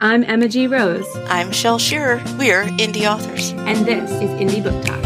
I'm 0.00 0.22
Emma 0.22 0.46
G. 0.46 0.68
Rose. 0.68 1.08
I'm 1.26 1.50
Shel 1.50 1.76
Shearer. 1.76 2.22
We're 2.38 2.66
indie 2.78 3.12
authors. 3.12 3.50
And 3.50 3.84
this 3.84 4.08
is 4.12 4.30
Indie 4.38 4.62
Book 4.62 4.84
Talk. 4.84 5.02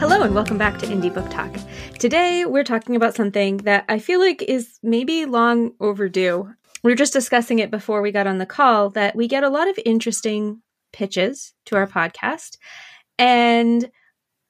Hello, 0.00 0.22
and 0.22 0.34
welcome 0.34 0.58
back 0.58 0.76
to 0.80 0.86
Indie 0.86 1.14
Book 1.14 1.30
Talk. 1.30 1.54
Today, 2.00 2.44
we're 2.44 2.64
talking 2.64 2.96
about 2.96 3.14
something 3.14 3.58
that 3.58 3.84
I 3.88 4.00
feel 4.00 4.18
like 4.18 4.42
is 4.42 4.80
maybe 4.82 5.24
long 5.24 5.74
overdue. 5.78 6.52
We 6.82 6.90
were 6.90 6.96
just 6.96 7.12
discussing 7.12 7.60
it 7.60 7.70
before 7.70 8.02
we 8.02 8.10
got 8.10 8.26
on 8.26 8.38
the 8.38 8.44
call 8.44 8.90
that 8.90 9.14
we 9.14 9.28
get 9.28 9.44
a 9.44 9.48
lot 9.48 9.68
of 9.68 9.78
interesting 9.86 10.62
pitches 10.92 11.54
to 11.66 11.76
our 11.76 11.86
podcast. 11.86 12.58
And 13.20 13.88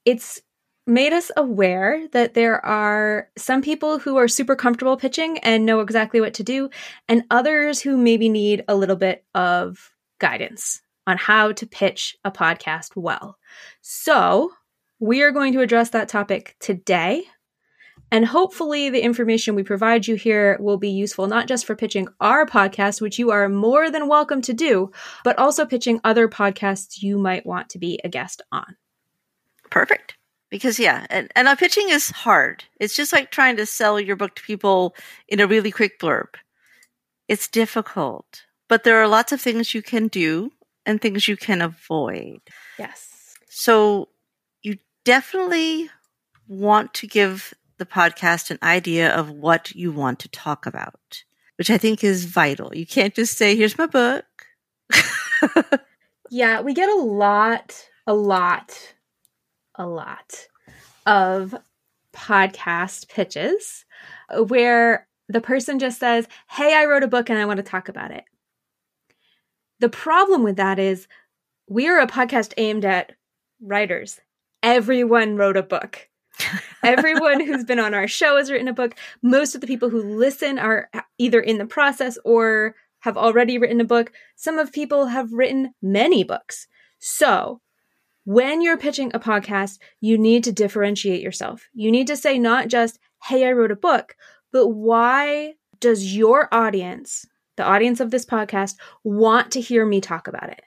it's 0.06 0.40
made 0.86 1.12
us 1.12 1.30
aware 1.36 2.06
that 2.12 2.34
there 2.34 2.64
are 2.64 3.28
some 3.36 3.62
people 3.62 3.98
who 3.98 4.16
are 4.16 4.28
super 4.28 4.54
comfortable 4.54 4.96
pitching 4.96 5.38
and 5.38 5.64
know 5.64 5.80
exactly 5.80 6.20
what 6.20 6.34
to 6.34 6.42
do, 6.42 6.68
and 7.08 7.24
others 7.30 7.80
who 7.80 7.96
maybe 7.96 8.28
need 8.28 8.64
a 8.68 8.76
little 8.76 8.96
bit 8.96 9.24
of 9.34 9.92
guidance 10.18 10.82
on 11.06 11.16
how 11.16 11.52
to 11.52 11.66
pitch 11.66 12.16
a 12.24 12.30
podcast 12.30 12.96
well. 12.96 13.38
So, 13.80 14.52
we 15.00 15.22
are 15.22 15.32
going 15.32 15.52
to 15.52 15.60
address 15.60 15.90
that 15.90 16.08
topic 16.08 16.56
today. 16.60 17.24
And 18.10 18.24
hopefully, 18.24 18.90
the 18.90 19.02
information 19.02 19.54
we 19.54 19.62
provide 19.62 20.06
you 20.06 20.14
here 20.14 20.56
will 20.60 20.76
be 20.76 20.90
useful 20.90 21.26
not 21.26 21.48
just 21.48 21.66
for 21.66 21.74
pitching 21.74 22.08
our 22.20 22.46
podcast, 22.46 23.00
which 23.00 23.18
you 23.18 23.30
are 23.30 23.48
more 23.48 23.90
than 23.90 24.08
welcome 24.08 24.40
to 24.42 24.52
do, 24.52 24.92
but 25.24 25.38
also 25.38 25.66
pitching 25.66 26.00
other 26.04 26.28
podcasts 26.28 27.02
you 27.02 27.18
might 27.18 27.44
want 27.44 27.70
to 27.70 27.78
be 27.78 27.98
a 28.04 28.08
guest 28.08 28.40
on. 28.52 28.76
Perfect. 29.70 30.16
Because, 30.54 30.78
yeah, 30.78 31.04
and, 31.10 31.32
and 31.34 31.48
uh, 31.48 31.56
pitching 31.56 31.88
is 31.88 32.10
hard. 32.10 32.62
It's 32.78 32.94
just 32.94 33.12
like 33.12 33.32
trying 33.32 33.56
to 33.56 33.66
sell 33.66 33.98
your 33.98 34.14
book 34.14 34.36
to 34.36 34.42
people 34.44 34.94
in 35.26 35.40
a 35.40 35.48
really 35.48 35.72
quick 35.72 35.98
blurb. 35.98 36.28
It's 37.26 37.48
difficult, 37.48 38.44
but 38.68 38.84
there 38.84 39.02
are 39.02 39.08
lots 39.08 39.32
of 39.32 39.40
things 39.40 39.74
you 39.74 39.82
can 39.82 40.06
do 40.06 40.52
and 40.86 41.02
things 41.02 41.26
you 41.26 41.36
can 41.36 41.60
avoid. 41.60 42.38
Yes. 42.78 43.34
So, 43.48 44.10
you 44.62 44.76
definitely 45.04 45.90
want 46.46 46.94
to 46.94 47.08
give 47.08 47.52
the 47.78 47.84
podcast 47.86 48.52
an 48.52 48.60
idea 48.62 49.12
of 49.12 49.30
what 49.30 49.74
you 49.74 49.90
want 49.90 50.20
to 50.20 50.28
talk 50.28 50.66
about, 50.66 51.24
which 51.58 51.68
I 51.68 51.78
think 51.78 52.04
is 52.04 52.26
vital. 52.26 52.70
You 52.72 52.86
can't 52.86 53.12
just 53.12 53.36
say, 53.36 53.56
here's 53.56 53.76
my 53.76 53.86
book. 53.86 54.24
yeah, 56.30 56.60
we 56.60 56.74
get 56.74 56.88
a 56.90 57.02
lot, 57.02 57.88
a 58.06 58.14
lot, 58.14 58.93
a 59.76 59.86
lot 59.86 60.48
of 61.06 61.54
podcast 62.14 63.08
pitches 63.08 63.84
where 64.46 65.06
the 65.28 65.40
person 65.40 65.78
just 65.78 65.98
says, 65.98 66.28
Hey, 66.48 66.74
I 66.74 66.84
wrote 66.86 67.02
a 67.02 67.08
book 67.08 67.30
and 67.30 67.38
I 67.38 67.44
want 67.44 67.58
to 67.58 67.62
talk 67.62 67.88
about 67.88 68.10
it. 68.10 68.24
The 69.80 69.88
problem 69.88 70.42
with 70.42 70.56
that 70.56 70.78
is 70.78 71.08
we 71.68 71.88
are 71.88 71.98
a 71.98 72.06
podcast 72.06 72.52
aimed 72.56 72.84
at 72.84 73.12
writers. 73.60 74.20
Everyone 74.62 75.36
wrote 75.36 75.56
a 75.56 75.62
book. 75.62 76.08
Everyone 76.82 77.40
who's 77.40 77.64
been 77.64 77.78
on 77.78 77.94
our 77.94 78.08
show 78.08 78.36
has 78.36 78.50
written 78.50 78.68
a 78.68 78.74
book. 78.74 78.94
Most 79.22 79.54
of 79.54 79.60
the 79.60 79.66
people 79.66 79.88
who 79.88 80.02
listen 80.02 80.58
are 80.58 80.90
either 81.18 81.40
in 81.40 81.58
the 81.58 81.66
process 81.66 82.18
or 82.24 82.74
have 83.00 83.16
already 83.16 83.58
written 83.58 83.80
a 83.80 83.84
book. 83.84 84.12
Some 84.36 84.58
of 84.58 84.72
people 84.72 85.06
have 85.06 85.32
written 85.32 85.74
many 85.82 86.24
books. 86.24 86.66
So, 86.98 87.60
when 88.24 88.60
you're 88.60 88.76
pitching 88.76 89.10
a 89.14 89.20
podcast, 89.20 89.78
you 90.00 90.18
need 90.18 90.44
to 90.44 90.52
differentiate 90.52 91.22
yourself. 91.22 91.68
You 91.72 91.90
need 91.90 92.06
to 92.08 92.16
say 92.16 92.38
not 92.38 92.68
just, 92.68 92.98
"Hey, 93.24 93.46
I 93.46 93.52
wrote 93.52 93.70
a 93.70 93.76
book," 93.76 94.16
but 94.52 94.68
why 94.68 95.54
does 95.80 96.16
your 96.16 96.48
audience, 96.52 97.26
the 97.56 97.64
audience 97.64 98.00
of 98.00 98.10
this 98.10 98.24
podcast, 98.24 98.76
want 99.02 99.52
to 99.52 99.60
hear 99.60 99.84
me 99.84 100.00
talk 100.00 100.28
about 100.28 100.48
it? 100.50 100.62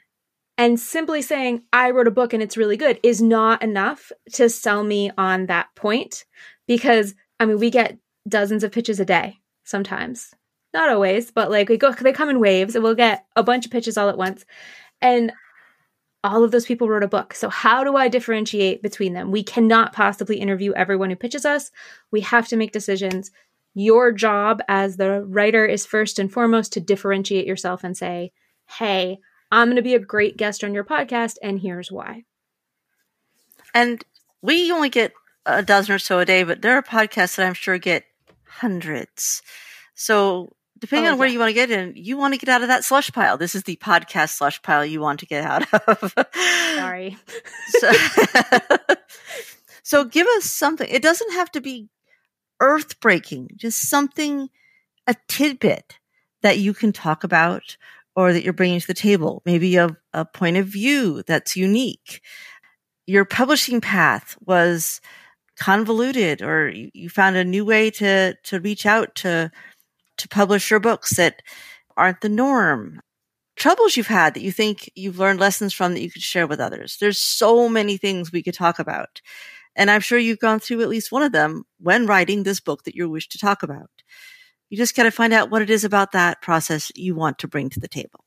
And 0.58 0.80
simply 0.80 1.22
saying, 1.22 1.64
I 1.72 1.92
wrote 1.92 2.08
a 2.08 2.12
book 2.12 2.34
and 2.34 2.42
it's 2.42 2.58
really 2.58 2.78
good 2.78 3.00
is 3.04 3.22
not 3.22 3.62
enough 3.62 4.12
to 4.34 4.50
sell 4.50 4.84
me 4.84 5.12
on 5.18 5.46
that 5.46 5.68
point. 5.76 6.26
Because, 6.68 7.14
I 7.40 7.46
mean, 7.46 7.60
we 7.60 7.70
get 7.70 7.98
dozens 8.28 8.64
of 8.64 8.72
pitches 8.72 9.00
a 9.00 9.06
day 9.06 9.38
sometimes. 9.64 10.34
Not 10.74 10.90
always, 10.90 11.32
but 11.32 11.52
like 11.52 11.70
we 11.70 11.78
go, 11.78 11.92
they 11.92 12.12
come 12.12 12.30
in 12.30 12.40
waves 12.40 12.76
and 12.76 12.84
we'll 12.84 12.96
get 12.96 13.26
a 13.36 13.44
bunch 13.44 13.66
of 13.66 13.72
pitches 13.72 13.98
all 13.98 14.10
at 14.10 14.18
once. 14.18 14.46
And 15.00 15.32
all 16.28 16.44
of 16.44 16.52
those 16.52 16.66
people 16.66 16.90
wrote 16.90 17.04
a 17.04 17.08
book. 17.08 17.34
So, 17.34 17.50
how 17.50 17.84
do 17.84 17.96
I 17.96 18.10
differentiate 18.10 18.84
between 18.84 19.14
them? 19.14 19.32
We 19.32 19.44
cannot 19.44 19.94
possibly 19.94 20.38
interview 20.38 20.74
everyone 20.74 21.10
who 21.10 21.16
pitches 21.16 21.46
us. 21.46 21.72
We 22.12 22.22
have 22.22 22.48
to 22.50 22.58
make 22.58 22.72
decisions. 22.72 23.32
Your 23.74 24.12
job 24.12 24.62
as 24.68 24.98
the 24.98 25.24
writer 25.24 25.66
is 25.66 25.86
first 25.86 26.20
and 26.20 26.32
foremost 26.32 26.74
to 26.74 26.80
differentiate 26.80 27.46
yourself 27.46 27.84
and 27.84 27.96
say, 27.96 28.32
hey, 28.78 29.20
I'm 29.52 29.68
going 29.68 29.78
to 29.78 29.82
be 29.82 29.96
a 29.96 30.00
great 30.00 30.36
guest 30.36 30.64
on 30.64 30.74
your 30.74 30.84
podcast, 30.84 31.36
and 31.42 31.60
here's 31.60 31.92
why. 31.92 32.24
And 33.74 34.04
we 34.42 34.72
only 34.72 34.90
get 34.90 35.14
a 35.46 35.64
dozen 35.64 35.96
or 35.96 36.00
so 36.00 36.20
a 36.20 36.26
day, 36.26 36.44
but 36.44 36.62
there 36.62 36.76
are 36.76 36.84
podcasts 36.84 37.36
that 37.36 37.48
I'm 37.48 37.54
sure 37.54 37.78
get 37.78 38.04
hundreds. 38.46 39.42
So 39.96 40.57
depending 40.80 41.10
oh, 41.10 41.14
on 41.14 41.18
where 41.18 41.28
yeah. 41.28 41.34
you 41.34 41.40
want 41.40 41.50
to 41.50 41.54
get 41.54 41.72
in, 41.72 41.94
you 41.96 42.18
want 42.18 42.34
to 42.34 42.40
get 42.40 42.50
out 42.50 42.62
of 42.62 42.68
that 42.68 42.84
slush 42.84 43.12
pile. 43.12 43.38
This 43.38 43.56
is 43.56 43.64
the 43.64 43.76
podcast 43.78 44.38
slush 44.38 44.62
pile 44.62 44.86
you 44.86 45.02
want 45.02 45.20
to 45.22 45.26
get 45.26 45.44
out 45.44 45.72
of. 45.88 46.14
Sorry. 46.76 47.18
so, 47.70 47.92
so 49.84 50.06
give 50.06 50.28
us 50.28 50.46
something. 50.46 50.88
It 50.90 51.02
doesn't 51.02 51.34
have 51.34 51.52
to 51.52 51.62
be 51.62 51.90
earth 52.60 53.00
breaking, 53.00 53.50
just 53.56 53.90
something, 53.90 54.50
a 55.06 55.16
tidbit 55.28 56.00
that 56.42 56.60
you 56.60 56.74
can 56.74 56.92
talk 56.92 57.24
about 57.24 57.78
or 58.16 58.34
that 58.34 58.44
you're 58.44 58.54
bringing 58.54 58.80
to 58.80 58.88
the 58.88 58.94
table. 58.94 59.42
Maybe 59.46 59.76
a, 59.76 59.96
a 60.14 60.26
point 60.26 60.58
of 60.58 60.68
view 60.68 61.24
that's 61.28 61.56
unique. 61.56 62.22
Your 63.06 63.26
publishing 63.26 63.80
path 63.80 64.38
was 64.46 65.02
convoluted 65.58 66.42
or 66.42 66.70
you, 66.70 66.90
you 66.94 67.10
found 67.10 67.36
a 67.36 67.44
new 67.44 67.66
way 67.66 67.90
to, 67.92 68.36
to 68.44 68.60
reach 68.60 68.86
out 68.86 69.16
to, 69.16 69.52
to 70.18 70.28
publish 70.28 70.70
your 70.70 70.80
books 70.80 71.16
that 71.18 71.42
aren't 71.96 72.22
the 72.22 72.30
norm. 72.30 73.02
Troubles 73.56 73.98
you've 73.98 74.08
had 74.08 74.34
that 74.34 74.44
you 74.44 74.52
think 74.52 74.90
you've 74.96 75.18
learned 75.18 75.40
lessons 75.40 75.74
from 75.74 75.94
that 75.94 76.02
you 76.02 76.12
could 76.12 76.22
share 76.22 76.46
with 76.46 76.60
others. 76.60 76.98
There's 77.00 77.18
so 77.20 77.68
many 77.68 77.98
things 77.98 78.32
we 78.32 78.44
could 78.44 78.54
talk 78.54 78.78
about. 78.78 79.22
And 79.76 79.90
I'm 79.92 80.02
sure 80.02 80.18
you've 80.18 80.40
gone 80.40 80.60
through 80.60 80.82
at 80.82 80.90
least 80.90 81.12
one 81.12 81.24
of 81.24 81.32
them 81.32 81.64
when 81.80 82.08
writing 82.08 82.44
this 82.44 82.60
book 82.60 82.84
that 82.84 82.96
you 82.96 83.10
wish 83.10 83.30
to 83.30 83.38
talk 83.38 83.64
about. 83.64 83.90
You 84.70 84.78
just 84.78 84.96
got 84.96 85.04
to 85.04 85.12
find 85.12 85.34
out 85.34 85.50
what 85.50 85.62
it 85.62 85.70
is 85.70 85.84
about 85.84 86.12
that 86.12 86.42
process 86.42 86.92
you 86.96 87.16
want 87.16 87.40
to 87.40 87.48
bring 87.48 87.70
to 87.70 87.80
the 87.80 87.88
table. 87.88 88.26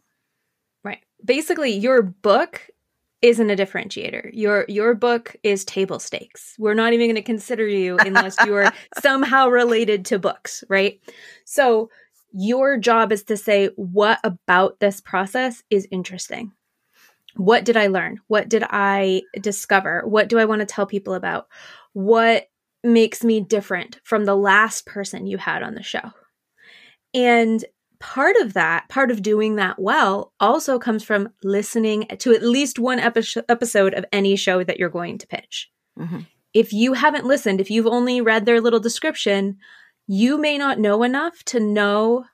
Right. 0.83 1.01
Basically, 1.25 1.73
your 1.73 2.03
book 2.03 2.69
isn't 3.23 3.51
a 3.51 3.57
differentiator. 3.57 4.31
Your 4.33 4.65
your 4.69 4.95
book 4.95 5.37
is 5.43 5.65
table 5.65 5.99
stakes. 5.99 6.55
We're 6.59 6.75
not 6.75 6.93
even 6.93 7.07
going 7.07 7.17
to 7.17 7.23
consider 7.23 7.67
you 7.67 7.99
unless 8.01 8.37
you're 8.47 8.73
somehow 9.01 9.49
related 9.49 10.07
to 10.07 10.19
books, 10.19 10.65
right? 10.69 11.01
So, 11.45 11.91
your 12.33 12.79
job 12.79 13.13
is 13.13 13.25
to 13.25 13.37
say 13.37 13.71
what 13.77 14.21
about 14.25 14.79
this 14.81 15.01
process 15.01 15.63
is 15.71 15.89
interesting. 15.91 16.53
What 17.37 17.65
did 17.65 17.77
I 17.77 17.89
learn? 17.89 18.21
What 18.29 18.49
did 18.49 18.65
I 18.69 19.23
discover? 19.41 20.03
What 20.07 20.29
do 20.29 20.39
I 20.39 20.45
want 20.45 20.61
to 20.61 20.67
tell 20.67 20.87
people 20.87 21.15
about? 21.15 21.49
What 21.93 22.49
makes 22.83 23.23
me 23.23 23.41
different 23.41 24.01
from 24.05 24.25
the 24.25 24.37
last 24.37 24.87
person 24.87 25.27
you 25.27 25.39
had 25.39 25.63
on 25.63 25.75
the 25.75 25.83
show? 25.83 26.13
And 27.15 27.65
part 28.01 28.35
of 28.41 28.55
that, 28.55 28.89
part 28.89 29.11
of 29.11 29.23
doing 29.23 29.57
that 29.57 29.79
well, 29.79 30.33
also 30.41 30.79
comes 30.79 31.05
from 31.05 31.29
listening 31.45 32.07
to 32.19 32.33
at 32.33 32.43
least 32.43 32.79
one 32.79 32.99
epi- 32.99 33.43
episode 33.49 33.95
of 33.95 34.07
any 34.13 34.37
show 34.37 34.65
that 34.65 34.79
you're 34.79 34.89
going 34.89 35.19
to 35.19 35.27
pitch. 35.27 35.71
Mm-hmm. 35.99 36.21
If 36.53 36.73
you 36.73 36.95
haven't 36.95 37.27
listened, 37.27 37.61
if 37.61 37.71
you've 37.71 37.87
only 37.87 38.21
read 38.21 38.47
their 38.47 38.61
little 38.61 38.81
description, 38.81 39.59
you 40.09 40.39
may 40.39 40.59
not 40.59 40.81
know 40.81 41.03
enough 41.03 41.45
to 41.45 41.61
know 41.61 42.25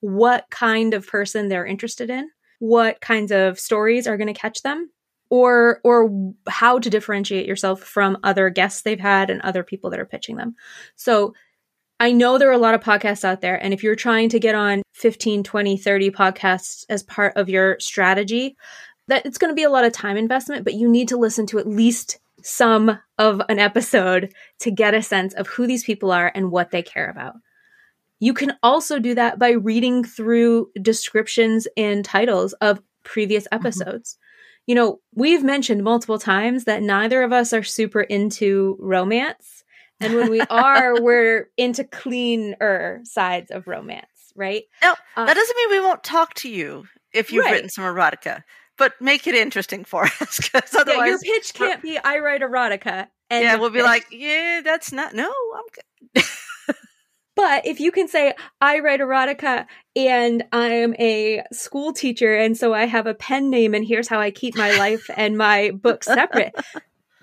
what 0.00 0.46
kind 0.50 0.92
of 0.92 1.06
person 1.06 1.48
they're 1.48 1.64
interested 1.64 2.10
in, 2.10 2.28
what 2.58 3.00
kinds 3.00 3.32
of 3.32 3.58
stories 3.58 4.06
are 4.06 4.18
going 4.18 4.32
to 4.32 4.38
catch 4.38 4.62
them, 4.62 4.90
or 5.30 5.80
or 5.84 6.34
how 6.46 6.78
to 6.78 6.90
differentiate 6.90 7.46
yourself 7.46 7.80
from 7.80 8.18
other 8.22 8.50
guests 8.50 8.82
they've 8.82 9.00
had 9.00 9.30
and 9.30 9.40
other 9.40 9.62
people 9.62 9.88
that 9.90 10.00
are 10.00 10.04
pitching 10.04 10.36
them. 10.36 10.54
So 10.96 11.34
I 12.00 12.12
know 12.12 12.38
there 12.38 12.48
are 12.48 12.52
a 12.52 12.58
lot 12.58 12.74
of 12.74 12.80
podcasts 12.80 13.24
out 13.24 13.40
there. 13.40 13.62
And 13.62 13.72
if 13.72 13.82
you're 13.82 13.94
trying 13.94 14.28
to 14.30 14.40
get 14.40 14.54
on 14.54 14.82
15, 14.94 15.44
20, 15.44 15.76
30 15.76 16.10
podcasts 16.10 16.84
as 16.88 17.02
part 17.02 17.36
of 17.36 17.48
your 17.48 17.78
strategy, 17.78 18.56
that 19.08 19.24
it's 19.26 19.38
going 19.38 19.50
to 19.50 19.54
be 19.54 19.62
a 19.62 19.70
lot 19.70 19.84
of 19.84 19.92
time 19.92 20.16
investment, 20.16 20.64
but 20.64 20.74
you 20.74 20.88
need 20.88 21.08
to 21.08 21.16
listen 21.16 21.46
to 21.46 21.58
at 21.58 21.68
least 21.68 22.18
some 22.42 22.98
of 23.18 23.40
an 23.48 23.58
episode 23.58 24.32
to 24.60 24.70
get 24.70 24.94
a 24.94 25.02
sense 25.02 25.34
of 25.34 25.46
who 25.46 25.66
these 25.66 25.84
people 25.84 26.10
are 26.10 26.30
and 26.34 26.50
what 26.50 26.70
they 26.70 26.82
care 26.82 27.08
about. 27.08 27.34
You 28.20 28.34
can 28.34 28.54
also 28.62 28.98
do 28.98 29.14
that 29.14 29.38
by 29.38 29.50
reading 29.50 30.04
through 30.04 30.70
descriptions 30.80 31.68
and 31.76 32.04
titles 32.04 32.52
of 32.54 32.82
previous 33.02 33.44
mm-hmm. 33.44 33.66
episodes. 33.66 34.14
Mm-hmm. 34.14 34.20
You 34.66 34.74
know, 34.74 35.00
we've 35.14 35.44
mentioned 35.44 35.84
multiple 35.84 36.18
times 36.18 36.64
that 36.64 36.82
neither 36.82 37.22
of 37.22 37.32
us 37.32 37.52
are 37.52 37.62
super 37.62 38.00
into 38.00 38.76
romance 38.80 39.63
and 40.00 40.14
when 40.14 40.30
we 40.30 40.40
are, 40.50 41.00
we're 41.02 41.48
into 41.56 41.84
cleaner 41.84 43.00
sides 43.04 43.50
of 43.50 43.66
romance, 43.66 44.32
right? 44.36 44.64
No, 44.82 44.94
Uh, 45.16 45.26
that 45.26 45.34
doesn't 45.34 45.56
mean 45.56 45.70
we 45.70 45.80
won't 45.80 46.02
talk 46.04 46.34
to 46.34 46.48
you 46.48 46.86
if 47.12 47.32
you've 47.32 47.44
Right. 47.44 47.52
written 47.52 47.68
some 47.70 47.84
erotica, 47.84 48.42
but 48.76 48.92
make 49.00 49.26
it 49.26 49.34
interesting 49.34 49.84
for 49.84 50.04
us 50.20 50.38
because 50.38 50.72
Yeah, 50.74 50.80
otherwise, 50.80 51.08
your 51.08 51.18
pitch 51.36 51.54
can't 51.54 51.82
be 51.82 51.98
I 51.98 52.18
write 52.18 52.40
erotica. 52.42 53.08
And 53.30 53.42
yeah, 53.42 53.56
we'll 53.56 53.70
be 53.70 53.78
pitch- 53.78 53.84
like, 53.86 54.06
yeah, 54.10 54.60
that's 54.62 54.92
not. 54.92 55.14
No, 55.14 55.32
I'm 55.56 55.64
good. 55.72 56.24
But 57.36 57.66
if 57.66 57.80
you 57.80 57.90
can 57.90 58.06
say, 58.06 58.32
I 58.60 58.78
write 58.78 59.00
erotica 59.00 59.66
and 59.96 60.44
I'm 60.52 60.94
a 61.00 61.42
school 61.52 61.92
teacher, 61.92 62.32
and 62.36 62.56
so 62.56 62.72
I 62.72 62.84
have 62.86 63.08
a 63.08 63.14
pen 63.14 63.50
name, 63.50 63.74
and 63.74 63.84
here's 63.84 64.06
how 64.06 64.20
I 64.20 64.30
keep 64.30 64.54
my 64.56 64.70
life 64.78 65.10
and 65.16 65.36
my 65.36 65.72
book 65.72 66.04
separate, 66.04 66.54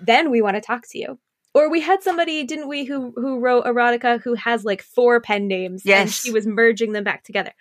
then 0.00 0.30
we 0.30 0.42
want 0.42 0.56
to 0.56 0.60
talk 0.60 0.82
to 0.90 0.98
you. 0.98 1.18
Or 1.54 1.70
we 1.70 1.80
had 1.80 2.02
somebody, 2.02 2.44
didn't 2.44 2.68
we, 2.68 2.84
who 2.84 3.12
who 3.16 3.38
wrote 3.38 3.64
erotica 3.64 4.22
who 4.22 4.34
has 4.34 4.64
like 4.64 4.82
four 4.82 5.20
pen 5.20 5.48
names 5.48 5.82
and 5.86 6.10
she 6.10 6.30
was 6.30 6.46
merging 6.46 6.92
them 6.92 7.04
back 7.04 7.24
together. 7.24 7.52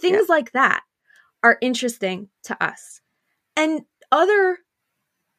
Things 0.00 0.28
like 0.28 0.52
that 0.52 0.82
are 1.42 1.58
interesting 1.60 2.28
to 2.44 2.62
us. 2.62 3.00
And 3.56 3.82
other 4.12 4.58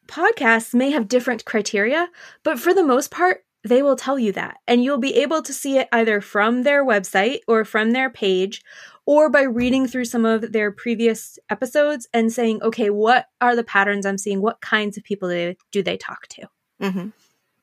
podcasts 0.08 0.74
may 0.74 0.92
have 0.92 1.08
different 1.08 1.46
criteria, 1.46 2.10
but 2.44 2.60
for 2.60 2.74
the 2.74 2.84
most 2.84 3.12
part, 3.12 3.46
they 3.64 3.84
will 3.84 3.96
tell 3.96 4.18
you 4.18 4.32
that. 4.34 4.58
And 4.68 4.84
you'll 4.84 4.98
be 5.00 5.16
able 5.16 5.42
to 5.44 5.54
see 5.54 5.78
it 5.78 5.88
either 5.92 6.22
from 6.22 6.64
their 6.64 6.86
website 6.86 7.40
or 7.48 7.66
from 7.66 7.92
their 7.92 8.10
page 8.10 8.62
or 9.06 9.30
by 9.30 9.42
reading 9.42 9.88
through 9.88 10.06
some 10.06 10.26
of 10.26 10.52
their 10.52 10.72
previous 10.72 11.38
episodes 11.50 12.08
and 12.14 12.32
saying, 12.32 12.62
okay, 12.62 12.90
what 12.90 13.26
are 13.42 13.56
the 13.56 13.64
patterns 13.64 14.06
I'm 14.06 14.18
seeing? 14.18 14.42
What 14.42 14.62
kinds 14.62 14.98
of 14.98 15.04
people 15.04 15.30
do 15.72 15.84
they, 15.84 15.98
talk 15.98 16.28
to? 16.30 16.48
hmm 16.80 17.10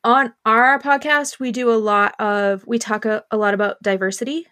on 0.06 0.32
our 0.46 0.78
podcast 0.78 1.40
we 1.40 1.50
do 1.52 1.70
a 1.70 1.74
lot 1.74 2.14
of 2.20 2.64
we 2.66 2.78
talk 2.78 3.04
a, 3.04 3.24
a 3.30 3.36
lot 3.36 3.52
about 3.54 3.82
diversity. 3.82 4.46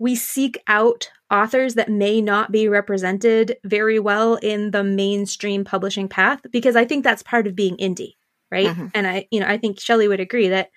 We 0.00 0.14
seek 0.14 0.62
out 0.66 1.08
authors 1.30 1.74
that 1.74 1.88
may 1.88 2.20
not 2.20 2.50
be 2.52 2.68
represented 2.68 3.56
very 3.64 3.98
well 3.98 4.34
in 4.36 4.72
the 4.72 4.82
mainstream 4.84 5.64
publishing 5.64 6.08
path 6.08 6.40
because 6.50 6.74
i 6.74 6.84
think 6.84 7.04
that's 7.04 7.22
part 7.22 7.46
of 7.46 7.54
being 7.54 7.76
indie 7.76 8.14
right? 8.50 8.68
Mhm. 8.68 8.90
and 8.94 9.06
i 9.06 9.28
you 9.30 9.40
know 9.40 9.46
i 9.46 9.56
think 9.58 9.78
Shelley 9.78 10.08
would 10.08 10.20
agree 10.20 10.48
that 10.48 10.70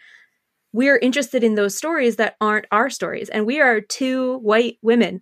we're 0.73 0.97
interested 0.97 1.43
in 1.43 1.55
those 1.55 1.75
stories 1.75 2.17
that 2.17 2.35
aren't 2.39 2.65
our 2.71 2.89
stories 2.89 3.29
and 3.29 3.45
we 3.45 3.59
are 3.59 3.81
two 3.81 4.37
white 4.39 4.77
women. 4.81 5.21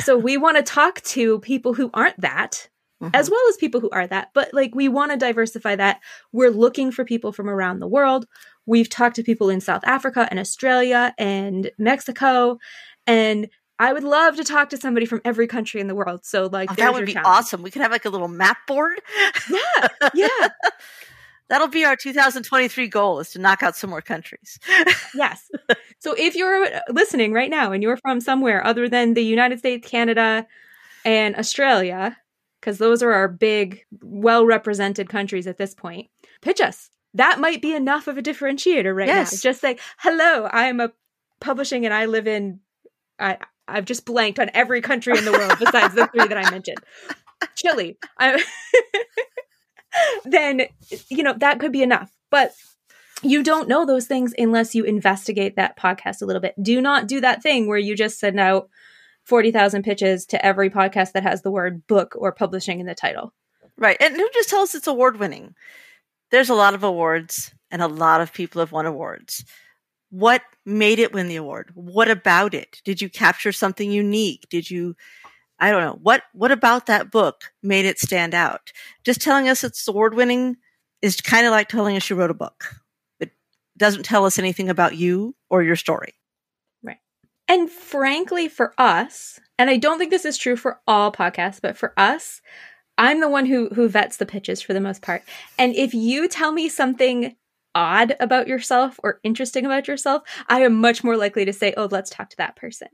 So 0.00 0.16
we 0.16 0.36
want 0.36 0.56
to 0.56 0.62
talk 0.62 1.00
to 1.02 1.40
people 1.40 1.74
who 1.74 1.90
aren't 1.92 2.20
that 2.20 2.68
Mhm. 3.02 3.10
as 3.14 3.30
well 3.30 3.40
as 3.48 3.56
people 3.56 3.80
who 3.80 3.90
are 3.90 4.06
that. 4.06 4.30
But 4.34 4.50
like 4.54 4.74
we 4.74 4.88
want 4.88 5.10
to 5.12 5.16
diversify 5.18 5.76
that. 5.76 6.00
We're 6.32 6.50
looking 6.50 6.90
for 6.92 7.04
people 7.04 7.32
from 7.32 7.50
around 7.50 7.80
the 7.80 7.88
world. 7.88 8.26
We've 8.66 8.88
talked 8.88 9.16
to 9.16 9.22
people 9.22 9.50
in 9.50 9.60
South 9.60 9.82
Africa 9.84 10.28
and 10.30 10.38
Australia 10.38 11.14
and 11.18 11.70
Mexico. 11.78 12.58
And 13.06 13.48
I 13.78 13.92
would 13.92 14.04
love 14.04 14.36
to 14.36 14.44
talk 14.44 14.68
to 14.70 14.76
somebody 14.76 15.06
from 15.06 15.20
every 15.24 15.48
country 15.48 15.80
in 15.80 15.88
the 15.88 15.94
world. 15.96 16.24
So 16.24 16.48
like 16.52 16.70
Oh, 16.70 16.74
that 16.76 16.92
would 16.94 17.06
be 17.06 17.14
challenge. 17.14 17.26
awesome. 17.26 17.62
We 17.62 17.70
could 17.72 17.82
have 17.82 17.90
like 17.90 18.04
a 18.04 18.10
little 18.10 18.28
map 18.28 18.58
board. 18.68 19.00
Yeah. 19.50 19.88
Yeah. 20.14 20.48
That'll 21.48 21.68
be 21.68 21.84
our 21.84 21.96
2023 21.96 22.86
goal 22.88 23.18
is 23.20 23.30
to 23.30 23.38
knock 23.38 23.62
out 23.62 23.76
some 23.76 23.90
more 23.90 24.00
countries. 24.02 24.58
yes. 25.14 25.50
So 25.98 26.14
if 26.18 26.34
you're 26.34 26.66
listening 26.88 27.32
right 27.32 27.48
now 27.50 27.70
and 27.70 27.80
you're 27.80 27.96
from 27.98 28.20
somewhere 28.20 28.64
other 28.66 28.88
than 28.88 29.14
the 29.14 29.22
United 29.22 29.60
States, 29.60 29.88
Canada, 29.88 30.46
and 31.04 31.36
Australia, 31.36 32.16
because 32.62 32.78
those 32.78 33.02
are 33.02 33.12
our 33.12 33.26
big, 33.26 33.84
well 34.00 34.46
represented 34.46 35.08
countries 35.08 35.48
at 35.48 35.58
this 35.58 35.74
point, 35.74 36.08
pitch 36.40 36.60
us. 36.60 36.88
That 37.14 37.40
might 37.40 37.60
be 37.60 37.74
enough 37.74 38.06
of 38.06 38.16
a 38.16 38.22
differentiator 38.22 38.94
right 38.94 39.08
Yes. 39.08 39.32
now. 39.32 39.50
Just 39.50 39.60
say, 39.60 39.78
hello, 39.98 40.48
I'm 40.50 40.78
a 40.80 40.92
publishing 41.40 41.84
and 41.84 41.92
I 41.92 42.06
live 42.06 42.28
in, 42.28 42.60
I, 43.18 43.38
I've 43.66 43.84
just 43.84 44.06
blanked 44.06 44.38
on 44.38 44.48
every 44.54 44.80
country 44.80 45.18
in 45.18 45.24
the 45.24 45.32
world 45.32 45.54
besides 45.58 45.94
the 45.94 46.06
three 46.06 46.26
that 46.26 46.38
I 46.38 46.48
mentioned. 46.50 46.78
Chile. 47.56 47.98
I, 48.16 48.42
then, 50.24 50.62
you 51.08 51.22
know, 51.22 51.34
that 51.38 51.58
could 51.58 51.72
be 51.72 51.82
enough. 51.82 52.10
But 52.30 52.52
you 53.22 53.42
don't 53.42 53.68
know 53.68 53.84
those 53.84 54.06
things 54.06 54.32
unless 54.38 54.74
you 54.74 54.84
investigate 54.84 55.56
that 55.56 55.76
podcast 55.76 56.22
a 56.22 56.24
little 56.24 56.40
bit. 56.40 56.54
Do 56.62 56.80
not 56.80 57.06
do 57.08 57.20
that 57.20 57.42
thing 57.42 57.66
where 57.66 57.78
you 57.78 57.94
just 57.96 58.18
send 58.18 58.40
out 58.40 58.68
40,000 59.24 59.82
pitches 59.82 60.26
to 60.26 60.44
every 60.44 60.70
podcast 60.70 61.12
that 61.12 61.22
has 61.22 61.42
the 61.42 61.50
word 61.50 61.86
book 61.86 62.14
or 62.16 62.32
publishing 62.32 62.80
in 62.80 62.86
the 62.86 62.94
title. 62.94 63.32
Right. 63.76 63.96
And 64.00 64.16
who 64.16 64.28
just 64.34 64.48
tells 64.48 64.70
us 64.70 64.74
it's 64.74 64.86
award 64.86 65.18
winning? 65.18 65.54
There's 66.30 66.50
a 66.50 66.54
lot 66.54 66.74
of 66.74 66.82
awards 66.82 67.52
and 67.70 67.82
a 67.82 67.88
lot 67.88 68.20
of 68.20 68.32
people 68.32 68.60
have 68.60 68.72
won 68.72 68.86
awards. 68.86 69.44
What 70.10 70.42
made 70.66 70.98
it 70.98 71.12
win 71.12 71.28
the 71.28 71.36
award? 71.36 71.70
What 71.74 72.10
about 72.10 72.54
it? 72.54 72.80
Did 72.84 73.00
you 73.00 73.08
capture 73.08 73.52
something 73.52 73.90
unique? 73.90 74.46
Did 74.50 74.70
you 74.70 74.96
I 75.58 75.70
don't 75.70 75.82
know. 75.82 75.98
What 76.02 76.24
what 76.32 76.50
about 76.50 76.86
that 76.86 77.12
book 77.12 77.52
made 77.62 77.84
it 77.84 78.00
stand 78.00 78.34
out? 78.34 78.72
Just 79.04 79.20
telling 79.20 79.48
us 79.48 79.62
it's 79.62 79.86
award 79.86 80.14
winning 80.14 80.56
is 81.02 81.20
kind 81.20 81.46
of 81.46 81.52
like 81.52 81.68
telling 81.68 81.96
us 81.96 82.10
you 82.10 82.16
wrote 82.16 82.32
a 82.32 82.34
book. 82.34 82.74
It 83.20 83.30
doesn't 83.76 84.02
tell 84.02 84.24
us 84.24 84.38
anything 84.38 84.68
about 84.68 84.96
you 84.96 85.36
or 85.50 85.62
your 85.62 85.76
story. 85.76 86.14
And 87.52 87.70
frankly, 87.70 88.48
for 88.48 88.72
us, 88.78 89.38
and 89.58 89.68
I 89.68 89.76
don't 89.76 89.98
think 89.98 90.10
this 90.10 90.24
is 90.24 90.38
true 90.38 90.56
for 90.56 90.80
all 90.88 91.12
podcasts, 91.12 91.60
but 91.60 91.76
for 91.76 91.92
us, 91.98 92.40
I'm 92.96 93.20
the 93.20 93.28
one 93.28 93.44
who 93.44 93.68
who 93.74 93.88
vets 93.88 94.16
the 94.16 94.24
pitches 94.26 94.62
for 94.62 94.72
the 94.72 94.80
most 94.80 95.02
part. 95.02 95.22
And 95.58 95.74
if 95.74 95.92
you 95.92 96.28
tell 96.28 96.52
me 96.52 96.68
something 96.70 97.36
odd 97.74 98.16
about 98.20 98.48
yourself 98.48 98.98
or 99.02 99.20
interesting 99.22 99.66
about 99.66 99.86
yourself, 99.86 100.22
I 100.48 100.60
am 100.62 100.80
much 100.80 101.04
more 101.04 101.16
likely 101.16 101.44
to 101.44 101.52
say, 101.52 101.74
"Oh, 101.76 101.88
let's 101.90 102.10
talk 102.10 102.30
to 102.30 102.36
that 102.38 102.56
person." 102.56 102.88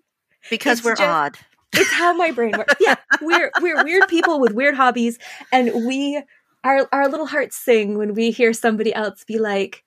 Because 0.51 0.79
It's 0.79 0.85
we're 0.85 0.93
just- 0.97 1.03
odd. 1.03 1.37
It's 1.75 1.93
how 1.93 2.13
my 2.15 2.31
brain 2.33 2.55
works. 2.59 2.75
Yeah, 2.81 2.97
we're 3.21 3.53
we're 3.61 3.85
weird 3.85 4.09
people 4.09 4.41
with 4.41 4.53
weird 4.55 4.75
hobbies, 4.75 5.19
and 5.53 5.87
we 5.87 6.21
our 6.65 6.89
our 6.93 7.07
little 7.09 7.27
hearts 7.27 7.57
sing 7.57 7.97
when 7.99 8.15
we 8.15 8.31
hear 8.33 8.53
somebody 8.53 8.93
else 8.95 9.23
be 9.25 9.39
like, 9.39 9.85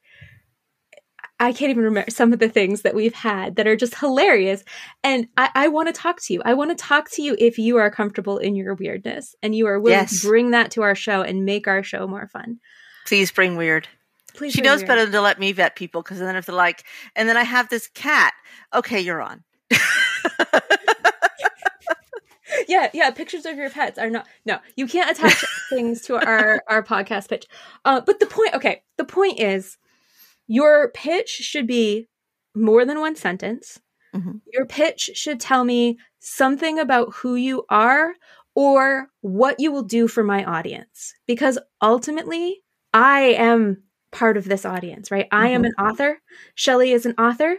I 1.41 1.51
can't 1.53 1.71
even 1.71 1.83
remember 1.83 2.09
some 2.11 2.31
of 2.33 2.39
the 2.39 2.47
things 2.49 2.83
that 2.83 2.93
we've 2.95 3.13
had 3.15 3.55
that 3.55 3.65
are 3.67 3.75
just 3.75 3.95
hilarious. 3.95 4.63
And 5.03 5.27
I, 5.37 5.49
I 5.55 5.67
want 5.69 5.87
to 5.87 5.93
talk 5.93 6.21
to 6.21 6.33
you. 6.33 6.41
I 6.45 6.53
want 6.53 6.69
to 6.69 6.75
talk 6.81 7.09
to 7.11 7.21
you 7.23 7.35
if 7.39 7.57
you 7.57 7.77
are 7.77 7.89
comfortable 7.89 8.37
in 8.37 8.55
your 8.55 8.75
weirdness 8.75 9.35
and 9.41 9.55
you 9.55 9.65
are 9.67 9.79
willing 9.79 9.97
Yes. 9.99 10.21
to 10.21 10.27
bring 10.27 10.51
that 10.51 10.71
to 10.71 10.83
our 10.83 10.93
show 10.95 11.21
and 11.23 11.43
make 11.43 11.67
our 11.67 11.81
show 11.83 12.05
more 12.07 12.27
fun. 12.27 12.59
Please 13.07 13.31
bring 13.31 13.57
weird. 13.57 13.87
Please, 14.35 14.53
She 14.53 14.61
knows 14.61 14.79
weird. 14.81 14.87
better 14.87 15.03
than 15.05 15.13
to 15.13 15.21
let 15.21 15.39
me 15.39 15.51
vet 15.51 15.75
people 15.75 16.01
because 16.03 16.19
then 16.19 16.35
if 16.35 16.45
they're 16.45 16.55
like, 16.55 16.85
and 17.15 17.27
then 17.27 17.35
I 17.37 17.43
have 17.43 17.67
this 17.69 17.87
cat. 17.87 18.33
Okay, 18.73 19.01
you're 19.01 19.21
on. 19.21 19.43
yeah, 22.67 22.89
yeah. 22.93 23.09
Pictures 23.11 23.45
of 23.45 23.57
your 23.57 23.69
pets 23.69 23.97
are 23.97 24.09
not. 24.09 24.27
No, 24.45 24.59
you 24.75 24.87
can't 24.87 25.09
attach 25.17 25.43
things 25.69 26.01
to 26.03 26.15
our 26.15 26.61
our 26.67 26.83
podcast 26.83 27.29
pitch. 27.29 27.45
Uh, 27.85 28.01
but 28.01 28.19
the 28.19 28.25
point, 28.25 28.53
okay, 28.53 28.83
the 28.97 29.05
point 29.05 29.39
is, 29.39 29.77
your 30.59 30.89
pitch 30.89 31.29
should 31.29 31.65
be 31.67 32.07
more 32.53 32.83
than 32.85 32.99
one 32.99 33.15
sentence. 33.15 33.79
Mhm. 34.13 34.41
Your 34.53 34.65
pitch 34.65 35.11
should 35.13 35.39
tell 35.39 35.63
me 35.63 35.97
something 36.19 36.77
about 36.79 37.13
who 37.15 37.35
you 37.35 37.63
are 37.69 38.13
or 38.53 39.07
what 39.21 39.59
you 39.61 39.71
will 39.71 39.83
do 39.83 40.07
for 40.09 40.23
my 40.23 40.43
audience, 40.43 41.13
because 41.25 41.57
ultimately, 41.81 42.61
I 42.93 43.21
am 43.51 43.83
part 44.11 44.35
of 44.35 44.43
this 44.43 44.65
audience, 44.65 45.09
right? 45.09 45.27
I 45.31 45.47
am 45.49 45.63
Mhm. 45.63 45.67
an 45.67 45.73
author. 45.87 46.21
Shelley 46.55 46.91
is 46.91 47.05
an 47.05 47.15
author. 47.17 47.55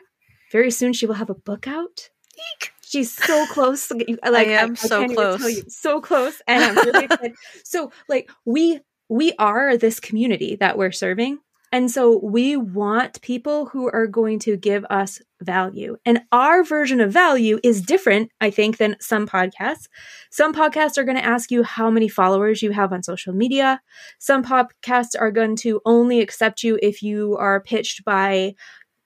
Very 0.50 0.70
soon, 0.70 0.92
she 0.92 1.06
will 1.06 1.14
have 1.14 1.30
a 1.30 1.34
book 1.34 1.66
out. 1.66 2.10
Eek. 2.36 2.72
She's 2.82 3.10
so 3.10 3.46
close. 3.56 3.90
Like 3.90 4.48
I 4.48 4.52
am 4.64 4.76
so 4.76 5.00
can't 5.00 5.14
close. 5.14 5.74
so 5.74 6.00
close, 6.02 6.42
and 6.46 6.62
I'm 6.62 6.76
really 6.84 7.04
excited. 7.10 7.36
So, 7.64 7.90
like 8.08 8.30
we 8.44 8.80
we 9.08 9.32
are 9.38 9.78
this 9.78 9.98
community 9.98 10.56
that 10.56 10.76
we're 10.76 10.92
serving, 10.92 11.38
and 11.72 11.90
so 11.90 12.20
we 12.22 12.54
want 12.54 13.22
people 13.22 13.64
who 13.64 13.88
are 13.88 14.06
going 14.06 14.38
to 14.40 14.58
give 14.58 14.84
us 14.90 15.22
value. 15.40 15.96
And 16.04 16.20
our 16.30 16.62
version 16.62 17.00
of 17.00 17.10
value 17.10 17.58
is 17.64 17.80
different, 17.80 18.30
I 18.42 18.50
think, 18.50 18.76
than 18.76 18.96
some 19.00 19.26
podcasts. 19.26 19.88
Some 20.30 20.52
podcasts 20.52 20.98
are 20.98 21.04
going 21.04 21.16
to 21.16 21.24
ask 21.24 21.50
you 21.50 21.62
how 21.62 21.90
many 21.90 22.08
followers 22.08 22.62
you 22.62 22.72
have 22.72 22.92
on 22.92 23.02
social 23.02 23.32
media. 23.32 23.80
Some 24.18 24.44
podcasts 24.44 25.18
are 25.18 25.30
going 25.30 25.56
to 25.56 25.80
only 25.86 26.20
accept 26.20 26.62
you 26.62 26.78
if 26.82 27.02
you 27.02 27.38
are 27.38 27.62
pitched 27.62 28.04
by 28.04 28.54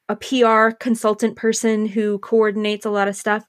a 0.09 0.17
PR 0.17 0.75
consultant 0.77 1.37
person 1.37 1.87
who 1.87 2.19
coordinates 2.19 2.85
a 2.85 2.91
lot 2.91 3.07
of 3.07 3.15
stuff. 3.15 3.45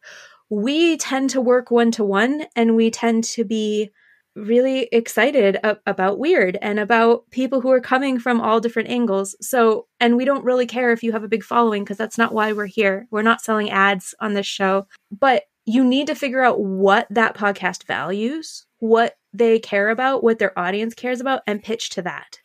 We 0.50 0.96
tend 0.98 1.32
to 1.32 1.42
work 1.42 1.72
one 1.72 1.90
to 1.92 2.04
one 2.04 2.46
and 2.56 2.76
we 2.76 2.92
tend 2.92 3.24
to 3.26 3.44
be 3.44 3.90
really 4.38 4.84
excited 4.92 5.58
a- 5.64 5.78
about 5.86 6.20
weird 6.20 6.58
and 6.62 6.80
about 6.80 7.30
people 7.32 7.62
who 7.62 7.72
are 7.72 7.82
coming 7.82 8.20
from 8.20 8.40
all 8.40 8.60
different 8.60 8.90
angles. 8.90 9.36
So, 9.42 9.88
and 10.00 10.16
we 10.16 10.26
don't 10.26 10.46
really 10.46 10.68
care 10.68 10.92
if 10.92 11.04
you 11.04 11.12
have 11.12 11.24
a 11.24 11.28
big 11.28 11.44
following 11.44 11.84
because 11.84 11.98
that's 11.98 12.18
not 12.18 12.34
why 12.34 12.54
we're 12.54 12.66
here. 12.68 13.08
We're 13.12 13.22
not 13.22 13.42
selling 13.42 13.70
ads 13.70 14.14
on 14.20 14.34
this 14.34 14.48
show, 14.48 14.88
but 15.12 15.44
you 15.66 15.84
need 15.84 16.08
to 16.08 16.16
figure 16.16 16.44
out 16.44 16.62
what 16.62 17.08
that 17.10 17.36
podcast 17.36 17.86
values, 17.86 18.66
what 18.80 19.16
they 19.34 19.60
care 19.60 19.90
about, 19.90 20.24
what 20.24 20.40
their 20.40 20.58
audience 20.58 20.94
cares 20.94 21.20
about, 21.20 21.42
and 21.46 21.64
pitch 21.64 21.90
to 21.92 22.02
that. 22.04 22.40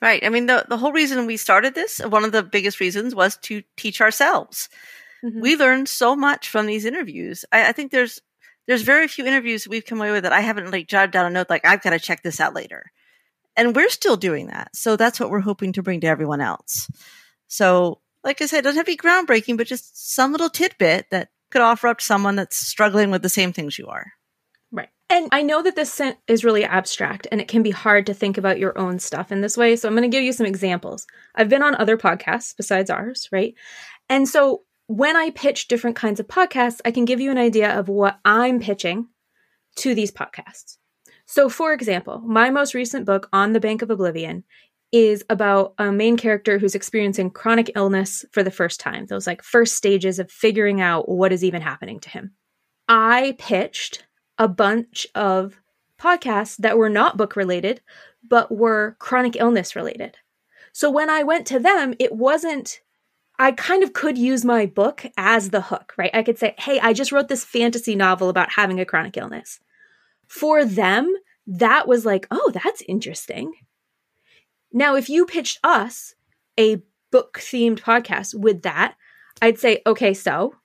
Right. 0.00 0.24
I 0.24 0.30
mean, 0.30 0.46
the, 0.46 0.64
the 0.68 0.78
whole 0.78 0.92
reason 0.92 1.26
we 1.26 1.36
started 1.36 1.74
this, 1.74 1.98
one 1.98 2.24
of 2.24 2.32
the 2.32 2.42
biggest 2.42 2.80
reasons 2.80 3.14
was 3.14 3.36
to 3.42 3.62
teach 3.76 4.00
ourselves. 4.00 4.70
Mm-hmm. 5.22 5.40
We 5.40 5.56
learned 5.56 5.88
so 5.88 6.16
much 6.16 6.48
from 6.48 6.66
these 6.66 6.86
interviews. 6.86 7.44
I, 7.52 7.68
I, 7.68 7.72
think 7.72 7.92
there's 7.92 8.22
there's 8.70 8.82
very 8.82 9.08
few 9.08 9.26
interviews 9.26 9.66
we've 9.66 9.84
come 9.84 9.98
away 9.98 10.12
with 10.12 10.22
that 10.22 10.32
I 10.32 10.42
haven't 10.42 10.70
like 10.70 10.86
jotted 10.86 11.10
down 11.10 11.26
a 11.26 11.30
note 11.30 11.50
like 11.50 11.64
I've 11.64 11.82
got 11.82 11.90
to 11.90 11.98
check 11.98 12.22
this 12.22 12.38
out 12.38 12.54
later. 12.54 12.92
And 13.56 13.74
we're 13.74 13.88
still 13.88 14.16
doing 14.16 14.46
that. 14.46 14.76
So 14.76 14.94
that's 14.94 15.18
what 15.18 15.28
we're 15.28 15.40
hoping 15.40 15.72
to 15.72 15.82
bring 15.82 16.00
to 16.02 16.06
everyone 16.06 16.40
else. 16.40 16.88
So, 17.48 18.00
like 18.22 18.40
I 18.40 18.46
said, 18.46 18.60
it 18.60 18.62
doesn't 18.62 18.76
have 18.76 18.86
to 18.86 18.92
be 18.92 18.96
groundbreaking, 18.96 19.56
but 19.56 19.66
just 19.66 20.14
some 20.14 20.30
little 20.30 20.48
tidbit 20.48 21.06
that 21.10 21.30
could 21.50 21.62
offer 21.62 21.88
up 21.88 21.98
to 21.98 22.04
someone 22.04 22.36
that's 22.36 22.56
struggling 22.56 23.10
with 23.10 23.22
the 23.22 23.28
same 23.28 23.52
things 23.52 23.76
you 23.76 23.88
are. 23.88 24.12
Right. 24.70 24.90
And 25.08 25.28
I 25.32 25.42
know 25.42 25.64
that 25.64 25.74
this 25.74 26.00
is 26.28 26.44
really 26.44 26.64
abstract 26.64 27.26
and 27.32 27.40
it 27.40 27.48
can 27.48 27.64
be 27.64 27.72
hard 27.72 28.06
to 28.06 28.14
think 28.14 28.38
about 28.38 28.60
your 28.60 28.78
own 28.78 29.00
stuff 29.00 29.32
in 29.32 29.40
this 29.40 29.56
way. 29.56 29.74
So 29.74 29.88
I'm 29.88 29.96
going 29.96 30.08
to 30.08 30.16
give 30.16 30.22
you 30.22 30.32
some 30.32 30.46
examples. 30.46 31.08
I've 31.34 31.48
been 31.48 31.64
on 31.64 31.74
other 31.74 31.96
podcasts 31.96 32.56
besides 32.56 32.88
ours, 32.88 33.28
right? 33.32 33.54
And 34.08 34.28
so 34.28 34.62
when 34.90 35.16
I 35.16 35.30
pitch 35.30 35.68
different 35.68 35.94
kinds 35.94 36.18
of 36.18 36.26
podcasts, 36.26 36.80
I 36.84 36.90
can 36.90 37.04
give 37.04 37.20
you 37.20 37.30
an 37.30 37.38
idea 37.38 37.78
of 37.78 37.88
what 37.88 38.18
I'm 38.24 38.58
pitching 38.58 39.06
to 39.76 39.94
these 39.94 40.10
podcasts. 40.10 40.78
So, 41.26 41.48
for 41.48 41.72
example, 41.72 42.18
my 42.26 42.50
most 42.50 42.74
recent 42.74 43.06
book, 43.06 43.28
On 43.32 43.52
the 43.52 43.60
Bank 43.60 43.82
of 43.82 43.90
Oblivion, 43.90 44.42
is 44.90 45.24
about 45.30 45.74
a 45.78 45.92
main 45.92 46.16
character 46.16 46.58
who's 46.58 46.74
experiencing 46.74 47.30
chronic 47.30 47.70
illness 47.76 48.24
for 48.32 48.42
the 48.42 48.50
first 48.50 48.80
time, 48.80 49.06
those 49.06 49.28
like 49.28 49.44
first 49.44 49.76
stages 49.76 50.18
of 50.18 50.28
figuring 50.28 50.80
out 50.80 51.08
what 51.08 51.32
is 51.32 51.44
even 51.44 51.62
happening 51.62 52.00
to 52.00 52.10
him. 52.10 52.32
I 52.88 53.36
pitched 53.38 54.04
a 54.38 54.48
bunch 54.48 55.06
of 55.14 55.54
podcasts 56.00 56.56
that 56.56 56.76
were 56.76 56.90
not 56.90 57.16
book 57.16 57.36
related, 57.36 57.80
but 58.28 58.50
were 58.50 58.96
chronic 58.98 59.36
illness 59.36 59.76
related. 59.76 60.16
So 60.72 60.90
when 60.90 61.08
I 61.08 61.22
went 61.22 61.46
to 61.46 61.60
them, 61.60 61.94
it 62.00 62.10
wasn't, 62.10 62.80
I 63.40 63.52
kind 63.52 63.82
of 63.82 63.94
could 63.94 64.18
use 64.18 64.44
my 64.44 64.66
book 64.66 65.06
as 65.16 65.48
the 65.48 65.62
hook, 65.62 65.94
right? 65.96 66.10
I 66.12 66.22
could 66.22 66.38
say, 66.38 66.54
hey, 66.58 66.78
I 66.78 66.92
just 66.92 67.10
wrote 67.10 67.28
this 67.28 67.42
fantasy 67.42 67.96
novel 67.96 68.28
about 68.28 68.52
having 68.52 68.78
a 68.78 68.84
chronic 68.84 69.16
illness. 69.16 69.60
For 70.28 70.62
them, 70.62 71.10
that 71.46 71.88
was 71.88 72.04
like, 72.04 72.26
oh, 72.30 72.52
that's 72.52 72.82
interesting. 72.86 73.54
Now, 74.74 74.94
if 74.94 75.08
you 75.08 75.24
pitched 75.24 75.58
us 75.64 76.14
a 76.58 76.82
book 77.10 77.38
themed 77.40 77.80
podcast 77.80 78.38
with 78.38 78.60
that, 78.60 78.96
I'd 79.40 79.58
say, 79.58 79.80
okay, 79.86 80.12
so. 80.12 80.56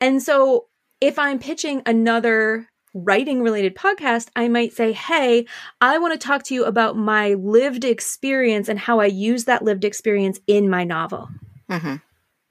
And 0.00 0.22
so 0.22 0.68
if 0.98 1.18
I'm 1.18 1.38
pitching 1.38 1.82
another 1.84 2.70
writing 2.94 3.42
related 3.42 3.76
podcast, 3.76 4.28
I 4.34 4.48
might 4.48 4.72
say, 4.72 4.92
Hey, 4.92 5.44
I 5.78 5.98
want 5.98 6.18
to 6.18 6.26
talk 6.26 6.42
to 6.44 6.54
you 6.54 6.64
about 6.64 6.96
my 6.96 7.34
lived 7.34 7.84
experience 7.84 8.66
and 8.70 8.78
how 8.78 8.98
I 8.98 9.06
use 9.06 9.44
that 9.44 9.62
lived 9.62 9.84
experience 9.84 10.40
in 10.46 10.70
my 10.70 10.84
novel. 10.84 11.28
Mm-hmm. 11.70 11.96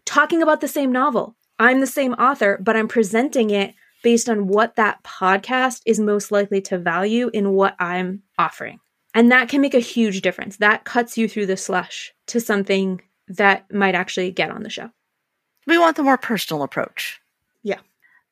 Talking 0.05 0.41
about 0.41 0.61
the 0.61 0.67
same 0.67 0.91
novel. 0.91 1.35
I'm 1.59 1.81
the 1.81 1.87
same 1.87 2.13
author, 2.13 2.57
but 2.61 2.75
I'm 2.75 2.87
presenting 2.87 3.49
it 3.49 3.75
based 4.01 4.29
on 4.29 4.47
what 4.47 4.75
that 4.77 5.03
podcast 5.03 5.81
is 5.85 5.99
most 5.99 6.31
likely 6.31 6.61
to 6.61 6.77
value 6.77 7.29
in 7.33 7.51
what 7.51 7.75
I'm 7.79 8.23
offering. 8.37 8.79
And 9.13 9.31
that 9.31 9.49
can 9.49 9.61
make 9.61 9.73
a 9.73 9.79
huge 9.79 10.21
difference. 10.21 10.57
That 10.57 10.85
cuts 10.85 11.17
you 11.17 11.27
through 11.27 11.47
the 11.47 11.57
slush 11.57 12.13
to 12.27 12.39
something 12.39 13.01
that 13.27 13.71
might 13.71 13.95
actually 13.95 14.31
get 14.31 14.51
on 14.51 14.63
the 14.63 14.69
show. 14.69 14.89
We 15.67 15.77
want 15.77 15.97
the 15.97 16.03
more 16.03 16.17
personal 16.17 16.63
approach. 16.63 17.19
Yeah. 17.63 17.79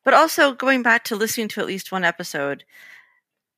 But 0.04 0.14
also 0.14 0.52
going 0.52 0.82
back 0.82 1.04
to 1.04 1.16
listening 1.16 1.48
to 1.48 1.60
at 1.60 1.66
least 1.66 1.92
one 1.92 2.04
episode, 2.04 2.64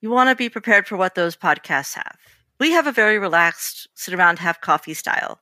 you 0.01 0.11
want 0.11 0.31
to 0.31 0.37
be 0.37 0.49
prepared 0.49 0.87
for 0.87 0.97
what 0.97 1.15
those 1.15 1.37
podcasts 1.37 1.95
have. 1.95 2.19
We 2.59 2.73
have 2.73 2.87
a 2.87 2.93
very 2.93 3.19
relaxed 3.19 3.89
sit 3.95 4.15
around, 4.15 4.39
have 4.41 4.61
coffee 4.61 4.95
style. 4.95 5.41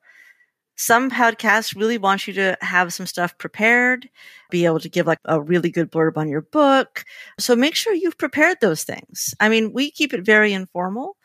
Some 0.78 1.10
podcasts 1.10 1.76
really 1.76 1.98
want 1.98 2.26
you 2.26 2.32
to 2.34 2.56
have 2.62 2.94
some 2.94 3.04
stuff 3.04 3.36
prepared, 3.36 4.08
be 4.50 4.64
able 4.64 4.80
to 4.80 4.88
give 4.88 5.06
like 5.06 5.18
a 5.26 5.40
really 5.40 5.70
good 5.70 5.90
blurb 5.90 6.16
on 6.16 6.30
your 6.30 6.40
book. 6.40 7.04
So 7.38 7.54
make 7.54 7.74
sure 7.74 7.92
you've 7.92 8.16
prepared 8.16 8.58
those 8.60 8.84
things. 8.84 9.34
I 9.40 9.50
mean, 9.50 9.72
we 9.74 9.90
keep 9.90 10.14
it 10.14 10.24
very 10.24 10.52
informal 10.52 11.16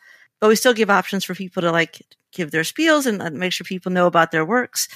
but 0.44 0.48
we 0.48 0.56
still 0.56 0.74
give 0.74 0.90
options 0.90 1.24
for 1.24 1.34
people 1.34 1.62
to 1.62 1.72
like 1.72 2.02
give 2.30 2.50
their 2.50 2.64
spiels 2.64 3.06
and 3.06 3.38
make 3.38 3.50
sure 3.50 3.64
people 3.64 3.90
know 3.90 4.06
about 4.06 4.30
their 4.30 4.44
works. 4.44 4.88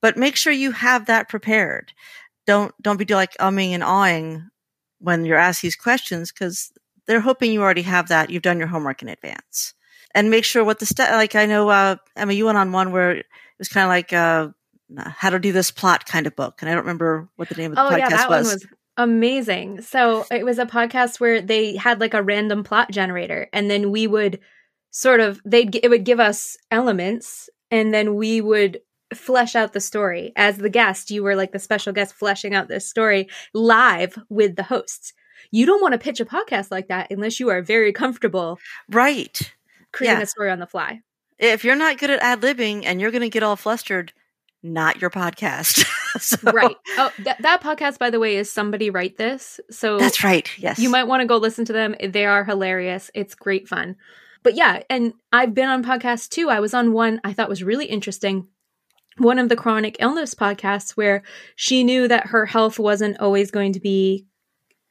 But 0.00 0.16
make 0.16 0.36
sure 0.36 0.52
you 0.52 0.70
have 0.70 1.06
that 1.06 1.28
prepared. 1.28 1.92
Don't 2.46 2.72
don't 2.80 2.96
be 2.96 3.04
like 3.12 3.36
umming 3.38 3.70
and 3.70 3.82
awing 3.82 4.48
when 5.00 5.24
you're 5.24 5.38
asked 5.38 5.60
these 5.60 5.74
questions 5.74 6.30
because 6.30 6.70
they're 7.08 7.20
hoping 7.20 7.50
you 7.50 7.62
already 7.62 7.82
have 7.82 8.06
that. 8.10 8.30
You've 8.30 8.42
done 8.42 8.58
your 8.60 8.68
homework 8.68 9.02
in 9.02 9.08
advance, 9.08 9.74
and 10.14 10.30
make 10.30 10.44
sure 10.44 10.62
what 10.62 10.78
the 10.78 10.86
step. 10.86 11.10
Like 11.10 11.34
I 11.34 11.46
know, 11.46 11.68
uh, 11.68 11.96
Emma, 12.14 12.32
you 12.34 12.46
went 12.46 12.58
on 12.58 12.70
one 12.70 12.92
where 12.92 13.24
was 13.58 13.68
kind 13.68 13.84
of 13.84 13.88
like 13.88 14.12
uh, 14.12 14.48
how 15.06 15.30
to 15.30 15.38
do 15.38 15.52
this 15.52 15.70
plot 15.70 16.06
kind 16.06 16.26
of 16.26 16.36
book, 16.36 16.58
and 16.60 16.70
I 16.70 16.74
don't 16.74 16.82
remember 16.82 17.28
what 17.36 17.48
the 17.48 17.54
name 17.54 17.72
of 17.72 17.76
the 17.76 17.82
oh, 17.82 17.90
podcast 17.90 17.98
yeah, 17.98 18.08
that 18.10 18.30
was. 18.30 18.46
One 18.46 18.54
was 18.54 18.66
amazing. 18.96 19.82
So 19.82 20.24
it 20.30 20.44
was 20.44 20.58
a 20.58 20.66
podcast 20.66 21.20
where 21.20 21.40
they 21.40 21.76
had 21.76 22.00
like 22.00 22.14
a 22.14 22.22
random 22.22 22.64
plot 22.64 22.90
generator, 22.90 23.48
and 23.52 23.70
then 23.70 23.90
we 23.90 24.06
would 24.06 24.40
sort 24.96 25.20
of 25.20 25.40
they'd 25.44 25.74
it 25.82 25.90
would 25.90 26.04
give 26.04 26.20
us 26.20 26.56
elements 26.70 27.50
and 27.70 27.92
then 27.92 28.14
we 28.14 28.40
would 28.40 28.80
flesh 29.14 29.54
out 29.54 29.74
the 29.74 29.80
story 29.80 30.32
as 30.36 30.56
the 30.56 30.70
guest 30.70 31.10
you 31.10 31.22
were 31.22 31.36
like 31.36 31.52
the 31.52 31.58
special 31.58 31.92
guest 31.92 32.14
fleshing 32.14 32.54
out 32.54 32.68
this 32.68 32.88
story 32.88 33.28
live 33.52 34.18
with 34.30 34.56
the 34.56 34.62
hosts 34.62 35.12
you 35.50 35.66
don't 35.66 35.82
want 35.82 35.92
to 35.92 35.98
pitch 35.98 36.18
a 36.18 36.24
podcast 36.24 36.70
like 36.70 36.88
that 36.88 37.10
unless 37.10 37.38
you 37.38 37.50
are 37.50 37.60
very 37.60 37.92
comfortable 37.92 38.58
right 38.88 39.52
creating 39.92 40.16
yeah. 40.16 40.22
a 40.22 40.26
story 40.26 40.50
on 40.50 40.60
the 40.60 40.66
fly 40.66 41.02
if 41.38 41.64
you're 41.64 41.76
not 41.76 41.98
good 41.98 42.10
at 42.10 42.22
ad-libbing 42.22 42.84
and 42.84 43.00
you're 43.00 43.10
going 43.10 43.22
to 43.22 43.28
get 43.28 43.42
all 43.42 43.56
flustered 43.56 44.12
not 44.62 45.00
your 45.00 45.10
podcast 45.10 45.86
so. 46.20 46.50
right 46.50 46.76
oh 46.96 47.12
th- 47.16 47.36
that 47.40 47.62
podcast 47.62 47.98
by 47.98 48.10
the 48.10 48.18
way 48.18 48.36
is 48.36 48.50
somebody 48.50 48.90
write 48.90 49.16
this 49.16 49.60
so 49.70 49.98
that's 49.98 50.24
right 50.24 50.50
yes 50.58 50.78
you 50.78 50.88
might 50.88 51.04
want 51.04 51.20
to 51.20 51.26
go 51.26 51.36
listen 51.36 51.64
to 51.64 51.72
them 51.72 51.94
they 52.02 52.24
are 52.24 52.44
hilarious 52.44 53.10
it's 53.14 53.34
great 53.34 53.68
fun 53.68 53.96
but 54.46 54.54
yeah, 54.54 54.80
and 54.88 55.12
I've 55.32 55.54
been 55.54 55.68
on 55.68 55.82
podcasts 55.82 56.28
too. 56.28 56.50
I 56.50 56.60
was 56.60 56.72
on 56.72 56.92
one 56.92 57.20
I 57.24 57.32
thought 57.32 57.48
was 57.48 57.64
really 57.64 57.86
interesting. 57.86 58.46
One 59.18 59.40
of 59.40 59.48
the 59.48 59.56
chronic 59.56 59.96
illness 59.98 60.36
podcasts 60.36 60.92
where 60.92 61.24
she 61.56 61.82
knew 61.82 62.06
that 62.06 62.28
her 62.28 62.46
health 62.46 62.78
wasn't 62.78 63.18
always 63.18 63.50
going 63.50 63.72
to 63.72 63.80
be 63.80 64.24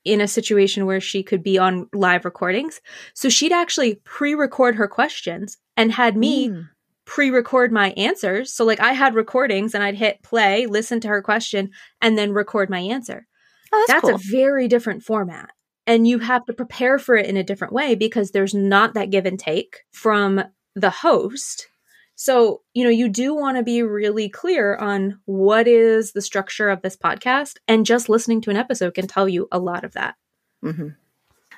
in 0.03 0.19
a 0.19 0.27
situation 0.27 0.85
where 0.85 0.99
she 0.99 1.23
could 1.23 1.41
be 1.41 1.57
on 1.57 1.87
live 1.93 2.25
recordings. 2.25 2.81
So 3.13 3.29
she'd 3.29 3.53
actually 3.53 3.95
pre 4.03 4.35
record 4.35 4.75
her 4.75 4.89
questions 4.89 5.57
and 5.77 5.91
had 5.91 6.15
me 6.17 6.49
mm. 6.49 6.69
pre 7.05 7.29
record 7.29 7.71
my 7.71 7.91
answers. 7.91 8.53
So, 8.53 8.65
like, 8.65 8.79
I 8.79 8.93
had 8.93 9.15
recordings 9.15 9.73
and 9.73 9.83
I'd 9.83 9.95
hit 9.95 10.23
play, 10.23 10.65
listen 10.65 10.99
to 11.01 11.07
her 11.07 11.21
question, 11.21 11.71
and 12.01 12.17
then 12.17 12.31
record 12.31 12.69
my 12.69 12.79
answer. 12.79 13.27
Oh, 13.71 13.85
that's, 13.87 14.01
that's 14.01 14.11
cool. 14.11 14.15
a 14.15 14.31
very 14.31 14.67
different 14.67 15.03
format 15.03 15.49
and 15.87 16.07
you 16.07 16.19
have 16.19 16.45
to 16.45 16.53
prepare 16.53 16.97
for 16.97 17.15
it 17.15 17.27
in 17.27 17.37
a 17.37 17.43
different 17.43 17.73
way 17.73 17.95
because 17.95 18.31
there's 18.31 18.53
not 18.53 18.93
that 18.93 19.11
give 19.11 19.25
and 19.25 19.39
take 19.39 19.83
from 19.91 20.43
the 20.75 20.89
host. 20.89 21.67
So, 22.15 22.61
you 22.73 22.83
know, 22.83 22.89
you 22.89 23.09
do 23.09 23.35
want 23.35 23.57
to 23.57 23.63
be 23.63 23.83
really 23.83 24.29
clear 24.29 24.75
on 24.75 25.19
what 25.25 25.67
is 25.67 26.13
the 26.13 26.21
structure 26.21 26.69
of 26.69 26.81
this 26.81 26.95
podcast, 26.95 27.57
and 27.67 27.85
just 27.85 28.09
listening 28.09 28.41
to 28.41 28.49
an 28.49 28.57
episode 28.57 28.93
can 28.93 29.07
tell 29.07 29.27
you 29.27 29.47
a 29.51 29.59
lot 29.59 29.83
of 29.83 29.93
that. 29.93 30.15
Mm-hmm. 30.63 30.89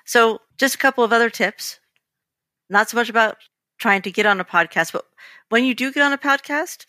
So, 0.06 0.40
just 0.58 0.76
a 0.76 0.80
couple 0.80 1.04
of 1.04 1.14
other 1.14 1.30
tips. 1.30 1.80
Not 2.70 2.90
so 2.90 2.98
much 2.98 3.10
about 3.10 3.38
trying 3.78 4.02
to 4.04 4.12
get 4.12 4.26
on 4.26 4.40
a 4.40 4.46
podcast, 4.46 4.92
but 4.92 5.06
when 5.50 5.64
you 5.66 5.74
do 5.74 5.92
get 5.92 6.04
on 6.04 6.14
a 6.14 6.18
podcast, 6.18 6.86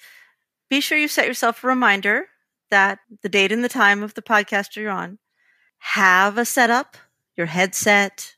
be 0.68 0.80
sure 0.80 0.98
you 0.98 1.08
set 1.08 1.26
yourself 1.26 1.62
a 1.62 1.68
reminder 1.68 2.26
that 2.70 2.98
the 3.22 3.28
date 3.28 3.52
and 3.52 3.64
the 3.64 3.68
time 3.68 4.02
of 4.02 4.14
the 4.14 4.22
podcast 4.22 4.76
you're 4.76 4.90
on, 4.90 5.18
have 5.78 6.36
a 6.36 6.44
setup 6.44 6.96
your 7.38 7.46
headset, 7.46 8.34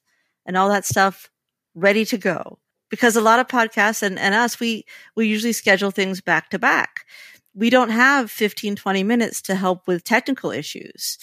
and 0.46 0.56
all 0.56 0.68
that 0.68 0.84
stuff 0.84 1.30
ready 1.74 2.04
to 2.04 2.18
go. 2.18 2.58
Because 2.90 3.16
a 3.16 3.20
lot 3.20 3.40
of 3.40 3.48
podcasts 3.48 4.02
and, 4.02 4.18
and 4.18 4.34
us, 4.34 4.60
we, 4.60 4.84
we 5.16 5.26
usually 5.26 5.52
schedule 5.52 5.90
things 5.90 6.20
back 6.20 6.50
to 6.50 6.58
back. 6.58 7.06
We 7.54 7.70
don't 7.70 7.90
have 7.90 8.30
15, 8.30 8.76
20 8.76 9.02
minutes 9.02 9.42
to 9.42 9.54
help 9.54 9.88
with 9.88 10.04
technical 10.04 10.50
issues. 10.50 11.18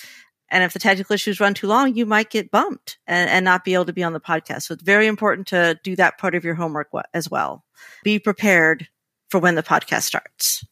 And 0.50 0.64
if 0.64 0.74
the 0.74 0.80
technical 0.80 1.14
issues 1.14 1.40
run 1.40 1.54
too 1.54 1.68
long, 1.68 1.96
you 1.96 2.06
might 2.06 2.30
get 2.30 2.52
bumped 2.52 2.98
and, 3.06 3.30
and, 3.30 3.44
not 3.44 3.66
be 3.66 3.74
able 3.74 3.86
to 3.86 3.94
be 3.94 4.04
on 4.04 4.14
the 4.14 4.20
podcast. 4.20 4.64
So 4.64 4.74
it's 4.74 4.84
very 4.84 5.08
important 5.08 5.48
to 5.48 5.80
do 5.84 5.96
that 5.98 6.18
part 6.18 6.36
of 6.36 6.46
your 6.46 6.56
homework 6.56 6.90
as 7.14 7.30
well. 7.30 7.66
Be 8.04 8.18
prepared 8.18 8.88
for 9.30 9.40
when 9.40 9.56
the 9.56 9.64
podcast 9.64 10.04
starts. 10.04 10.66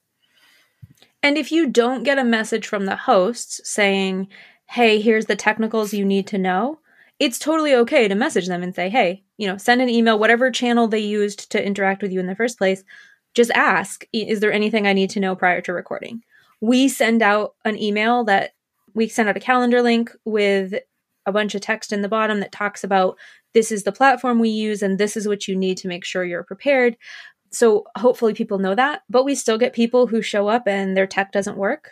And 1.21 1.37
if 1.37 1.51
you 1.51 1.67
don't 1.67 2.03
get 2.03 2.19
a 2.19 2.23
message 2.23 2.67
from 2.67 2.85
the 2.85 2.95
hosts 2.95 3.59
saying, 3.63 4.27
hey, 4.69 5.01
here's 5.01 5.25
the 5.25 5.35
technicals 5.35 5.93
you 5.93 6.05
need 6.05 6.27
to 6.27 6.37
know, 6.37 6.79
it's 7.19 7.39
totally 7.39 7.73
okay 7.75 8.07
to 8.07 8.15
message 8.15 8.47
them 8.47 8.61
and 8.61 8.75
say, 8.75 8.89
hey, 8.89 9.23
you 9.37 9.47
know, 9.47 9.57
send 9.57 9.81
an 9.81 9.89
email, 9.89 10.19
whatever 10.19 10.51
channel 10.51 10.87
they 10.87 10.99
used 10.99 11.51
to 11.51 11.65
interact 11.65 12.01
with 12.01 12.11
you 12.11 12.19
in 12.19 12.27
the 12.27 12.35
first 12.35 12.57
place. 12.57 12.83
Just 13.33 13.51
ask, 13.51 14.05
is 14.13 14.39
there 14.39 14.51
anything 14.51 14.87
I 14.87 14.93
need 14.93 15.09
to 15.11 15.19
know 15.19 15.35
prior 15.35 15.61
to 15.61 15.73
recording? 15.73 16.23
We 16.61 16.87
send 16.87 17.21
out 17.21 17.55
an 17.65 17.77
email 17.81 18.23
that 18.25 18.54
we 18.95 19.07
send 19.07 19.29
out 19.29 19.37
a 19.37 19.41
calendar 19.41 19.81
link 19.81 20.11
with 20.25 20.73
a 21.27 21.31
bunch 21.31 21.53
of 21.53 21.61
text 21.61 21.93
in 21.93 22.01
the 22.01 22.09
bottom 22.09 22.39
that 22.39 22.51
talks 22.51 22.83
about 22.83 23.17
this 23.53 23.71
is 23.71 23.83
the 23.83 23.91
platform 23.91 24.39
we 24.39 24.49
use 24.49 24.81
and 24.81 24.97
this 24.97 25.15
is 25.15 25.27
what 25.27 25.47
you 25.47 25.55
need 25.55 25.77
to 25.77 25.87
make 25.87 26.03
sure 26.03 26.23
you're 26.23 26.43
prepared. 26.43 26.97
So 27.51 27.85
hopefully 27.97 28.33
people 28.33 28.57
know 28.57 28.75
that, 28.75 29.03
but 29.09 29.23
we 29.23 29.35
still 29.35 29.57
get 29.57 29.73
people 29.73 30.07
who 30.07 30.21
show 30.21 30.47
up 30.47 30.67
and 30.67 30.95
their 30.95 31.07
tech 31.07 31.31
doesn't 31.31 31.57
work 31.57 31.91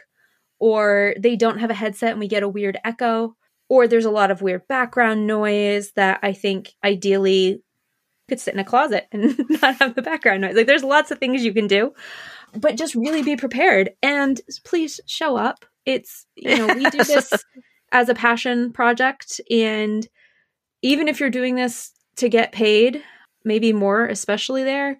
or 0.59 1.13
they 1.19 1.35
don't 1.35 1.59
have 1.59 1.69
a 1.69 1.75
headset 1.75 2.11
and 2.11 2.19
we 2.19 2.27
get 2.27 2.43
a 2.43 2.47
weird 2.47 2.77
echo, 2.85 3.35
or 3.69 3.87
there's 3.87 4.05
a 4.05 4.11
lot 4.11 4.31
of 4.31 4.41
weird 4.41 4.67
background 4.67 5.27
noise 5.27 5.91
that 5.97 6.19
I 6.23 6.31
think 6.31 6.73
ideally 6.83 7.61
could 8.29 8.39
sit 8.39 8.53
in 8.53 8.59
a 8.61 8.63
closet 8.63 9.07
and 9.11 9.37
not 9.61 9.75
have 9.75 9.95
the 9.95 10.01
background 10.01 10.41
noise. 10.41 10.55
Like 10.55 10.67
there's 10.67 10.83
lots 10.83 11.11
of 11.11 11.19
things 11.19 11.43
you 11.43 11.53
can 11.53 11.67
do, 11.67 11.93
but 12.55 12.77
just 12.77 12.95
really 12.95 13.23
be 13.23 13.35
prepared 13.35 13.91
and 14.01 14.39
please 14.63 15.01
show 15.05 15.35
up. 15.35 15.65
It's, 15.85 16.25
you 16.35 16.57
know, 16.57 16.73
we 16.73 16.89
do 16.89 17.03
this 17.03 17.31
as 17.91 18.09
a 18.09 18.15
passion 18.15 18.71
project 18.73 19.39
and 19.49 20.07
even 20.81 21.07
if 21.07 21.19
you're 21.19 21.29
doing 21.29 21.55
this 21.55 21.91
to 22.17 22.29
get 22.29 22.51
paid, 22.51 23.01
maybe 23.43 23.73
more 23.73 24.05
especially 24.05 24.63
there, 24.63 24.99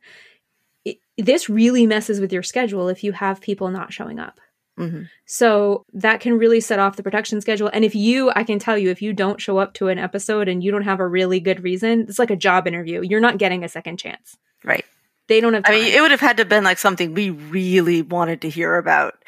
it, 0.86 0.98
this 1.18 1.50
really 1.50 1.86
messes 1.86 2.20
with 2.20 2.34
your 2.34 2.44
schedule 2.44 2.88
if 2.88 3.04
you 3.04 3.12
have 3.12 3.42
people 3.42 3.70
not 3.70 3.94
showing 3.94 4.20
up. 4.20 4.40
Mm-hmm. 4.80 5.04
So 5.26 5.86
that 5.94 6.20
can 6.20 6.38
really 6.38 6.60
set 6.60 6.80
off 6.80 6.96
the 6.96 7.04
production 7.04 7.40
schedule. 7.42 7.70
And 7.72 7.86
if 7.86 7.94
you, 7.94 8.32
I 8.36 8.44
can 8.44 8.58
tell 8.58 8.78
you, 8.78 8.90
if 8.90 9.02
you 9.02 9.14
don't 9.14 9.40
show 9.40 9.60
up 9.60 9.74
to 9.76 9.90
an 9.90 10.00
episode 10.00 10.48
and 10.48 10.64
you 10.64 10.72
don't 10.72 10.84
have 10.84 11.00
a 11.00 11.08
really 11.08 11.40
good 11.40 11.64
reason, 11.64 12.02
it's 12.02 12.18
like 12.18 12.32
a 12.32 12.36
job 12.36 12.66
interview. 12.66 13.02
You're 13.02 13.20
not 13.20 13.38
getting 13.38 13.64
a 13.64 13.70
second 13.70 13.98
chance. 13.98 14.36
Right. 14.64 14.86
They 15.28 15.42
don't 15.42 15.54
have. 15.54 15.64
Time. 15.64 15.76
I 15.76 15.80
mean, 15.80 15.94
it 15.94 16.02
would 16.02 16.12
have 16.12 16.20
had 16.20 16.38
to 16.38 16.42
have 16.42 16.50
been 16.50 16.64
like 16.64 16.80
something 16.80 17.14
we 17.14 17.30
really 17.30 18.02
wanted 18.02 18.42
to 18.42 18.50
hear 18.50 18.76
about 18.76 19.24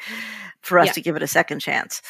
for 0.66 0.78
us 0.78 0.88
yeah. 0.88 0.92
to 0.92 1.00
give 1.00 1.16
it 1.16 1.22
a 1.22 1.28
second 1.28 1.60
chance. 1.60 2.02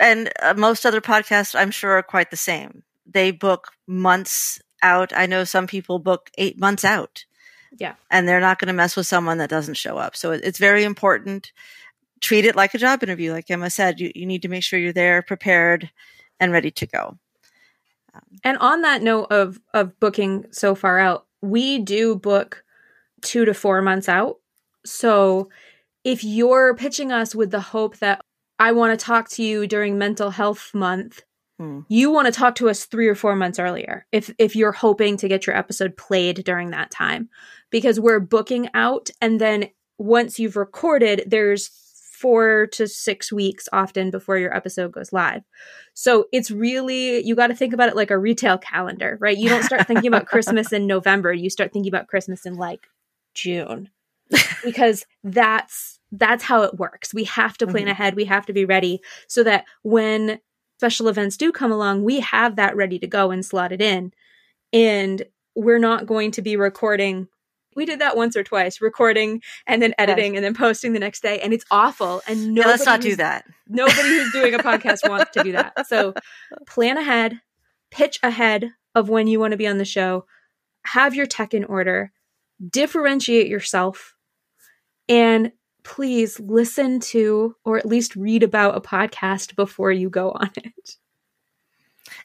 And 0.00 0.30
uh, 0.42 0.54
most 0.56 0.84
other 0.84 1.00
podcasts, 1.00 1.58
I'm 1.58 1.70
sure, 1.70 1.92
are 1.92 2.02
quite 2.02 2.30
the 2.30 2.36
same. 2.36 2.82
They 3.06 3.30
book 3.30 3.68
months 3.86 4.60
out. 4.82 5.12
I 5.16 5.26
know 5.26 5.44
some 5.44 5.66
people 5.66 5.98
book 5.98 6.30
eight 6.36 6.58
months 6.58 6.84
out. 6.84 7.24
Yeah. 7.78 7.94
And 8.10 8.28
they're 8.28 8.40
not 8.40 8.58
going 8.58 8.68
to 8.68 8.74
mess 8.74 8.96
with 8.96 9.06
someone 9.06 9.38
that 9.38 9.50
doesn't 9.50 9.74
show 9.74 9.96
up. 9.98 10.16
So 10.16 10.32
it's 10.32 10.58
very 10.58 10.84
important 10.84 11.52
treat 12.20 12.44
it 12.44 12.56
like 12.56 12.74
a 12.74 12.78
job 12.78 13.02
interview. 13.02 13.32
Like 13.32 13.50
Emma 13.50 13.70
said, 13.70 14.00
you, 14.00 14.10
you 14.14 14.26
need 14.26 14.42
to 14.42 14.48
make 14.48 14.62
sure 14.62 14.78
you're 14.78 14.92
there, 14.92 15.22
prepared, 15.22 15.90
and 16.40 16.52
ready 16.52 16.70
to 16.72 16.86
go. 16.86 17.18
Um, 18.14 18.22
and 18.44 18.58
on 18.58 18.82
that 18.82 19.02
note 19.02 19.26
of 19.30 19.60
of 19.74 19.98
booking 20.00 20.46
so 20.50 20.74
far 20.74 20.98
out, 20.98 21.26
we 21.40 21.78
do 21.78 22.16
book 22.16 22.64
two 23.22 23.44
to 23.44 23.54
four 23.54 23.82
months 23.82 24.08
out. 24.08 24.36
So 24.84 25.50
if 26.06 26.22
you're 26.22 26.76
pitching 26.76 27.10
us 27.10 27.34
with 27.34 27.50
the 27.50 27.60
hope 27.60 27.98
that 27.98 28.20
I 28.60 28.70
want 28.70 28.96
to 28.96 29.04
talk 29.04 29.28
to 29.30 29.42
you 29.42 29.66
during 29.66 29.98
mental 29.98 30.30
health 30.30 30.70
month, 30.72 31.22
hmm. 31.58 31.80
you 31.88 32.12
want 32.12 32.26
to 32.26 32.32
talk 32.32 32.54
to 32.56 32.70
us 32.70 32.84
three 32.84 33.08
or 33.08 33.16
four 33.16 33.34
months 33.34 33.58
earlier. 33.58 34.06
If 34.12 34.32
if 34.38 34.54
you're 34.54 34.70
hoping 34.70 35.16
to 35.16 35.26
get 35.26 35.48
your 35.48 35.56
episode 35.56 35.96
played 35.96 36.44
during 36.44 36.70
that 36.70 36.92
time, 36.92 37.28
because 37.70 37.98
we're 37.98 38.20
booking 38.20 38.68
out, 38.72 39.10
and 39.20 39.40
then 39.40 39.70
once 39.98 40.38
you've 40.38 40.54
recorded, 40.54 41.24
there's 41.26 41.68
four 42.12 42.68
to 42.72 42.86
six 42.86 43.32
weeks 43.32 43.68
often 43.72 44.12
before 44.12 44.38
your 44.38 44.56
episode 44.56 44.92
goes 44.92 45.12
live. 45.12 45.42
So 45.92 46.26
it's 46.32 46.52
really, 46.52 47.26
you 47.26 47.34
got 47.34 47.48
to 47.48 47.54
think 47.54 47.74
about 47.74 47.88
it 47.88 47.96
like 47.96 48.12
a 48.12 48.18
retail 48.18 48.58
calendar, 48.58 49.18
right? 49.20 49.36
You 49.36 49.48
don't 49.48 49.64
start 49.64 49.86
thinking 49.86 50.06
about 50.06 50.26
Christmas 50.26 50.72
in 50.72 50.86
November. 50.86 51.32
You 51.32 51.50
start 51.50 51.72
thinking 51.72 51.90
about 51.90 52.06
Christmas 52.06 52.46
in 52.46 52.54
like 52.54 52.86
June 53.34 53.90
because 54.64 55.04
that's, 55.22 55.95
that's 56.12 56.44
how 56.44 56.62
it 56.62 56.78
works. 56.78 57.12
We 57.12 57.24
have 57.24 57.58
to 57.58 57.66
plan 57.66 57.84
mm-hmm. 57.84 57.90
ahead. 57.90 58.14
We 58.14 58.24
have 58.26 58.46
to 58.46 58.52
be 58.52 58.64
ready 58.64 59.00
so 59.28 59.42
that 59.44 59.64
when 59.82 60.40
special 60.78 61.08
events 61.08 61.36
do 61.36 61.52
come 61.52 61.72
along, 61.72 62.04
we 62.04 62.20
have 62.20 62.56
that 62.56 62.76
ready 62.76 62.98
to 62.98 63.06
go 63.06 63.30
and 63.30 63.44
slot 63.44 63.72
it 63.72 63.80
in. 63.80 64.12
And 64.72 65.22
we're 65.54 65.78
not 65.78 66.06
going 66.06 66.32
to 66.32 66.42
be 66.42 66.56
recording 66.56 67.28
we 67.76 67.84
did 67.84 68.00
that 68.00 68.16
once 68.16 68.34
or 68.36 68.42
twice, 68.42 68.80
recording 68.80 69.42
and 69.66 69.80
then 69.80 69.94
editing 69.98 70.32
yes. 70.32 70.38
and 70.38 70.44
then 70.44 70.54
posting 70.54 70.94
the 70.94 70.98
next 70.98 71.22
day, 71.22 71.38
and 71.40 71.52
it's 71.52 71.66
awful. 71.70 72.22
And 72.26 72.56
yeah, 72.56 72.66
let's 72.66 72.86
not 72.86 73.02
do 73.02 73.14
that. 73.16 73.44
Nobody 73.68 74.08
who's 74.08 74.32
doing 74.32 74.54
a 74.54 74.58
podcast 74.58 75.08
wants 75.08 75.30
to 75.32 75.44
do 75.44 75.52
that. 75.52 75.74
So 75.86 76.14
plan 76.66 76.96
ahead, 76.96 77.40
pitch 77.90 78.18
ahead 78.22 78.72
of 78.94 79.08
when 79.08 79.26
you 79.26 79.38
want 79.38 79.52
to 79.52 79.56
be 79.56 79.66
on 79.66 79.78
the 79.78 79.84
show, 79.84 80.24
have 80.86 81.14
your 81.14 81.26
tech 81.26 81.52
in 81.52 81.64
order, 81.64 82.12
differentiate 82.66 83.46
yourself, 83.46 84.14
and 85.08 85.52
please 85.86 86.40
listen 86.40 86.98
to 86.98 87.54
or 87.64 87.78
at 87.78 87.86
least 87.86 88.16
read 88.16 88.42
about 88.42 88.76
a 88.76 88.80
podcast 88.80 89.54
before 89.54 89.92
you 89.92 90.10
go 90.10 90.32
on 90.32 90.50
it. 90.56 90.96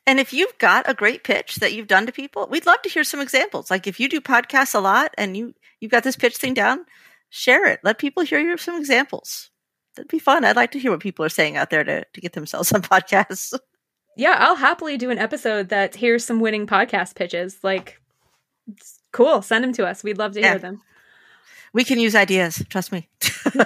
And 0.07 0.19
if 0.19 0.33
you've 0.33 0.57
got 0.57 0.89
a 0.89 0.95
great 0.95 1.23
pitch 1.23 1.57
that 1.57 1.71
you've 1.71 1.87
done 1.87 2.07
to 2.07 2.11
people, 2.11 2.47
we'd 2.49 2.65
love 2.65 2.81
to 2.81 2.89
hear 2.89 3.03
some 3.03 3.21
examples. 3.21 3.69
Like 3.69 3.85
if 3.85 3.99
you 3.99 4.09
do 4.09 4.19
podcasts 4.19 4.73
a 4.73 4.79
lot 4.79 5.13
and 5.15 5.37
you 5.37 5.53
you've 5.79 5.91
got 5.91 6.03
this 6.03 6.15
pitch 6.15 6.37
thing 6.37 6.55
down, 6.55 6.85
share 7.29 7.67
it. 7.67 7.79
Let 7.83 7.99
people 7.99 8.23
hear 8.23 8.39
your 8.39 8.57
some 8.57 8.79
examples. 8.79 9.51
That'd 9.95 10.09
be 10.09 10.17
fun. 10.17 10.43
I'd 10.43 10.55
like 10.55 10.71
to 10.71 10.79
hear 10.79 10.89
what 10.89 10.99
people 10.99 11.23
are 11.23 11.29
saying 11.29 11.55
out 11.55 11.69
there 11.69 11.83
to, 11.83 12.03
to 12.03 12.21
get 12.21 12.33
themselves 12.33 12.71
on 12.71 12.81
podcasts. 12.81 13.53
Yeah, 14.17 14.37
I'll 14.39 14.55
happily 14.55 14.97
do 14.97 15.11
an 15.11 15.19
episode 15.19 15.69
that 15.69 15.95
here's 15.95 16.25
some 16.25 16.39
winning 16.39 16.65
podcast 16.65 17.15
pitches. 17.15 17.59
Like, 17.63 18.01
cool. 19.11 19.43
Send 19.43 19.63
them 19.63 19.73
to 19.73 19.85
us. 19.85 20.03
We'd 20.03 20.17
love 20.17 20.33
to 20.33 20.41
yeah. 20.41 20.49
hear 20.49 20.59
them. 20.59 20.81
We 21.73 21.83
can 21.83 21.99
use 21.99 22.15
ideas. 22.15 22.63
Trust 22.69 22.91
me. 22.91 23.07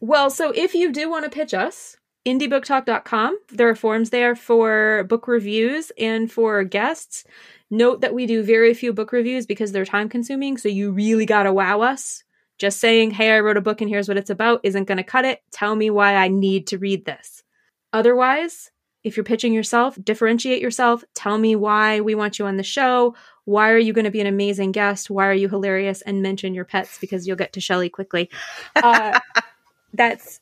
well, 0.00 0.30
so 0.30 0.52
if 0.54 0.74
you 0.74 0.92
do 0.92 1.10
want 1.10 1.24
to 1.24 1.30
pitch 1.30 1.54
us, 1.54 1.96
indiebooktalk.com. 2.26 3.38
There 3.50 3.68
are 3.68 3.74
forms 3.74 4.10
there 4.10 4.36
for 4.36 5.04
book 5.08 5.26
reviews 5.26 5.90
and 5.98 6.30
for 6.30 6.62
guests. 6.64 7.24
Note 7.70 8.00
that 8.00 8.14
we 8.14 8.26
do 8.26 8.42
very 8.42 8.74
few 8.74 8.92
book 8.92 9.12
reviews 9.12 9.46
because 9.46 9.72
they're 9.72 9.84
time 9.84 10.08
consuming, 10.08 10.56
so 10.56 10.68
you 10.68 10.90
really 10.90 11.26
got 11.26 11.44
to 11.44 11.52
wow 11.52 11.80
us. 11.80 12.24
Just 12.58 12.80
saying, 12.80 13.12
hey, 13.12 13.30
I 13.30 13.40
wrote 13.40 13.56
a 13.56 13.62
book 13.62 13.80
and 13.80 13.88
here's 13.88 14.08
what 14.08 14.16
it's 14.16 14.30
about 14.30 14.60
isn't 14.64 14.86
going 14.86 14.98
to 14.98 15.04
cut 15.04 15.24
it. 15.24 15.42
Tell 15.52 15.76
me 15.76 15.90
why 15.90 16.16
I 16.16 16.28
need 16.28 16.66
to 16.68 16.78
read 16.78 17.04
this. 17.04 17.44
Otherwise, 17.92 18.70
if 19.04 19.16
you're 19.16 19.24
pitching 19.24 19.52
yourself, 19.52 19.96
differentiate 20.02 20.60
yourself. 20.60 21.04
Tell 21.14 21.38
me 21.38 21.54
why 21.54 22.00
we 22.00 22.14
want 22.14 22.38
you 22.38 22.46
on 22.46 22.56
the 22.56 22.62
show. 22.62 23.14
Why 23.48 23.70
are 23.70 23.78
you 23.78 23.94
going 23.94 24.04
to 24.04 24.10
be 24.10 24.20
an 24.20 24.26
amazing 24.26 24.72
guest? 24.72 25.08
Why 25.08 25.26
are 25.26 25.32
you 25.32 25.48
hilarious? 25.48 26.02
And 26.02 26.20
mention 26.20 26.52
your 26.52 26.66
pets 26.66 26.98
because 26.98 27.26
you'll 27.26 27.38
get 27.38 27.54
to 27.54 27.62
Shelly 27.62 27.88
quickly. 27.88 28.28
Uh, 28.76 29.18
that's 29.94 30.40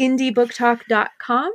indiebooktalk.com. 0.00 1.52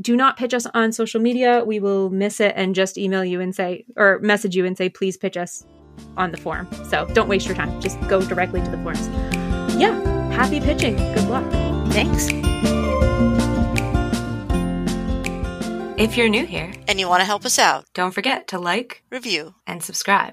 Do 0.00 0.14
not 0.14 0.36
pitch 0.36 0.54
us 0.54 0.66
on 0.72 0.92
social 0.92 1.20
media. 1.20 1.64
We 1.64 1.80
will 1.80 2.10
miss 2.10 2.38
it 2.38 2.52
and 2.54 2.76
just 2.76 2.96
email 2.96 3.24
you 3.24 3.40
and 3.40 3.52
say, 3.52 3.84
or 3.96 4.20
message 4.20 4.54
you 4.54 4.64
and 4.64 4.78
say, 4.78 4.88
please 4.88 5.16
pitch 5.16 5.36
us 5.36 5.66
on 6.16 6.30
the 6.30 6.38
form. 6.38 6.68
So 6.88 7.06
don't 7.06 7.28
waste 7.28 7.48
your 7.48 7.56
time. 7.56 7.80
Just 7.80 8.00
go 8.02 8.22
directly 8.22 8.60
to 8.60 8.70
the 8.70 8.78
forms. 8.78 9.08
Yeah, 9.76 10.00
happy 10.30 10.60
pitching. 10.60 10.94
Good 10.94 11.28
luck. 11.28 11.50
Thanks. 11.92 12.49
If 16.00 16.16
you're 16.16 16.30
new 16.30 16.46
here 16.46 16.72
and 16.88 16.98
you 16.98 17.08
want 17.10 17.20
to 17.20 17.26
help 17.26 17.44
us 17.44 17.58
out, 17.58 17.84
don't 17.92 18.14
forget 18.14 18.48
to 18.48 18.58
like, 18.58 19.02
review, 19.10 19.56
and 19.66 19.82
subscribe. 19.82 20.28